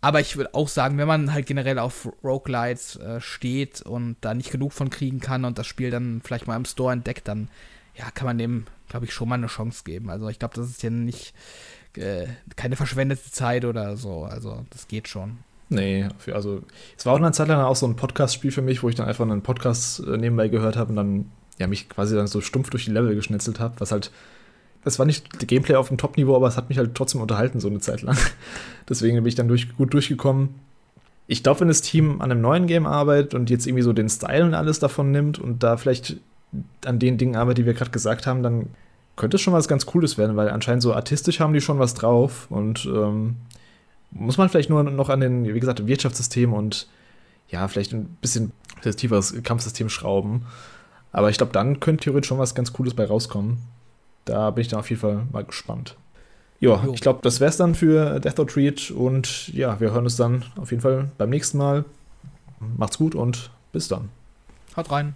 Aber 0.00 0.20
ich 0.20 0.36
würde 0.36 0.54
auch 0.54 0.68
sagen, 0.68 0.96
wenn 0.98 1.08
man 1.08 1.32
halt 1.32 1.46
generell 1.46 1.78
auf 1.78 2.08
Roguelites 2.22 2.96
äh, 2.96 3.20
steht 3.20 3.82
und 3.82 4.16
da 4.20 4.34
nicht 4.34 4.50
genug 4.50 4.72
von 4.72 4.90
kriegen 4.90 5.20
kann 5.20 5.44
und 5.44 5.58
das 5.58 5.66
Spiel 5.66 5.90
dann 5.90 6.20
vielleicht 6.24 6.46
mal 6.46 6.56
im 6.56 6.64
Store 6.64 6.92
entdeckt, 6.92 7.26
dann 7.28 7.48
ja, 7.96 8.10
kann 8.12 8.26
man 8.26 8.38
dem, 8.38 8.66
glaube 8.88 9.06
ich, 9.06 9.12
schon 9.12 9.28
mal 9.28 9.36
eine 9.36 9.46
Chance 9.48 9.82
geben. 9.84 10.08
Also 10.08 10.28
ich 10.28 10.38
glaube, 10.38 10.54
das 10.54 10.68
ist 10.68 10.82
ja 10.82 10.90
nicht 10.90 11.34
äh, 11.96 12.26
keine 12.56 12.76
verschwendete 12.76 13.30
Zeit 13.30 13.64
oder 13.64 13.96
so. 13.96 14.24
Also 14.24 14.64
das 14.70 14.88
geht 14.88 15.08
schon. 15.08 15.38
Nee, 15.68 16.08
also 16.32 16.62
es 16.96 17.06
war 17.06 17.14
auch 17.14 17.18
eine 17.18 17.32
Zeit 17.32 17.48
lang 17.48 17.60
auch 17.60 17.76
so 17.76 17.86
ein 17.86 17.96
Podcast-Spiel 17.96 18.50
für 18.50 18.62
mich, 18.62 18.82
wo 18.82 18.88
ich 18.88 18.94
dann 18.94 19.08
einfach 19.08 19.24
einen 19.24 19.42
Podcast 19.42 20.00
äh, 20.00 20.16
nebenbei 20.16 20.48
gehört 20.48 20.76
habe 20.76 20.90
und 20.90 20.96
dann 20.96 21.30
ja, 21.62 21.68
mich 21.68 21.88
quasi 21.88 22.16
dann 22.16 22.26
so 22.26 22.40
stumpf 22.40 22.70
durch 22.70 22.84
die 22.84 22.90
Level 22.90 23.14
geschnitzelt 23.14 23.60
habe, 23.60 23.74
was 23.78 23.92
halt, 23.92 24.10
das 24.84 24.98
war 24.98 25.06
nicht 25.06 25.46
Gameplay 25.46 25.76
auf 25.76 25.88
dem 25.88 25.96
Top-Niveau, 25.96 26.34
aber 26.34 26.48
es 26.48 26.56
hat 26.56 26.68
mich 26.68 26.76
halt 26.76 26.94
trotzdem 26.96 27.20
unterhalten, 27.20 27.60
so 27.60 27.68
eine 27.68 27.78
Zeit 27.78 28.02
lang. 28.02 28.18
Deswegen 28.88 29.16
bin 29.16 29.26
ich 29.26 29.36
dann 29.36 29.46
durch, 29.46 29.74
gut 29.76 29.94
durchgekommen. 29.94 30.56
Ich 31.28 31.44
glaube, 31.44 31.60
wenn 31.60 31.68
das 31.68 31.80
Team 31.80 32.20
an 32.20 32.32
einem 32.32 32.40
neuen 32.40 32.66
Game 32.66 32.84
arbeitet 32.84 33.34
und 33.34 33.48
jetzt 33.48 33.66
irgendwie 33.66 33.84
so 33.84 33.92
den 33.92 34.08
Style 34.08 34.44
und 34.44 34.54
alles 34.54 34.80
davon 34.80 35.12
nimmt 35.12 35.38
und 35.38 35.62
da 35.62 35.76
vielleicht 35.76 36.16
an 36.84 36.98
den 36.98 37.16
Dingen 37.16 37.36
arbeitet, 37.36 37.58
die 37.58 37.66
wir 37.66 37.74
gerade 37.74 37.92
gesagt 37.92 38.26
haben, 38.26 38.42
dann 38.42 38.66
könnte 39.14 39.36
es 39.36 39.40
schon 39.40 39.54
was 39.54 39.68
ganz 39.68 39.86
Cooles 39.86 40.18
werden, 40.18 40.36
weil 40.36 40.50
anscheinend 40.50 40.82
so 40.82 40.92
artistisch 40.92 41.38
haben 41.38 41.52
die 41.52 41.60
schon 41.60 41.78
was 41.78 41.94
drauf 41.94 42.48
und 42.50 42.86
ähm, 42.86 43.36
muss 44.10 44.36
man 44.36 44.48
vielleicht 44.48 44.68
nur 44.68 44.82
noch 44.82 45.10
an 45.10 45.20
den, 45.20 45.44
wie 45.46 45.60
gesagt, 45.60 45.86
Wirtschaftssystem 45.86 46.52
und 46.52 46.88
ja, 47.48 47.68
vielleicht 47.68 47.92
ein 47.92 48.16
bisschen 48.20 48.50
tieferes 48.82 49.40
Kampfsystem 49.44 49.88
schrauben. 49.88 50.44
Aber 51.12 51.30
ich 51.30 51.36
glaube, 51.36 51.52
dann 51.52 51.80
könnte 51.80 52.04
theoretisch 52.04 52.28
schon 52.28 52.38
was 52.38 52.54
ganz 52.54 52.72
Cooles 52.72 52.94
bei 52.94 53.04
rauskommen. 53.04 53.58
Da 54.24 54.50
bin 54.50 54.62
ich 54.62 54.68
dann 54.68 54.80
auf 54.80 54.88
jeden 54.90 55.00
Fall 55.00 55.26
mal 55.30 55.44
gespannt. 55.44 55.96
Ja, 56.60 56.84
ich 56.92 57.00
glaube, 57.00 57.20
das 57.22 57.40
wäre 57.40 57.50
es 57.50 57.56
dann 57.56 57.74
für 57.74 58.20
Death 58.20 58.38
or 58.38 58.46
Treat 58.46 58.92
und 58.92 59.48
ja, 59.48 59.80
wir 59.80 59.90
hören 59.90 60.04
uns 60.04 60.16
dann 60.16 60.44
auf 60.56 60.70
jeden 60.70 60.80
Fall 60.80 61.10
beim 61.18 61.30
nächsten 61.30 61.58
Mal. 61.58 61.84
Macht's 62.76 62.98
gut 62.98 63.16
und 63.16 63.50
bis 63.72 63.88
dann. 63.88 64.10
Haut 64.76 64.90
rein. 64.90 65.14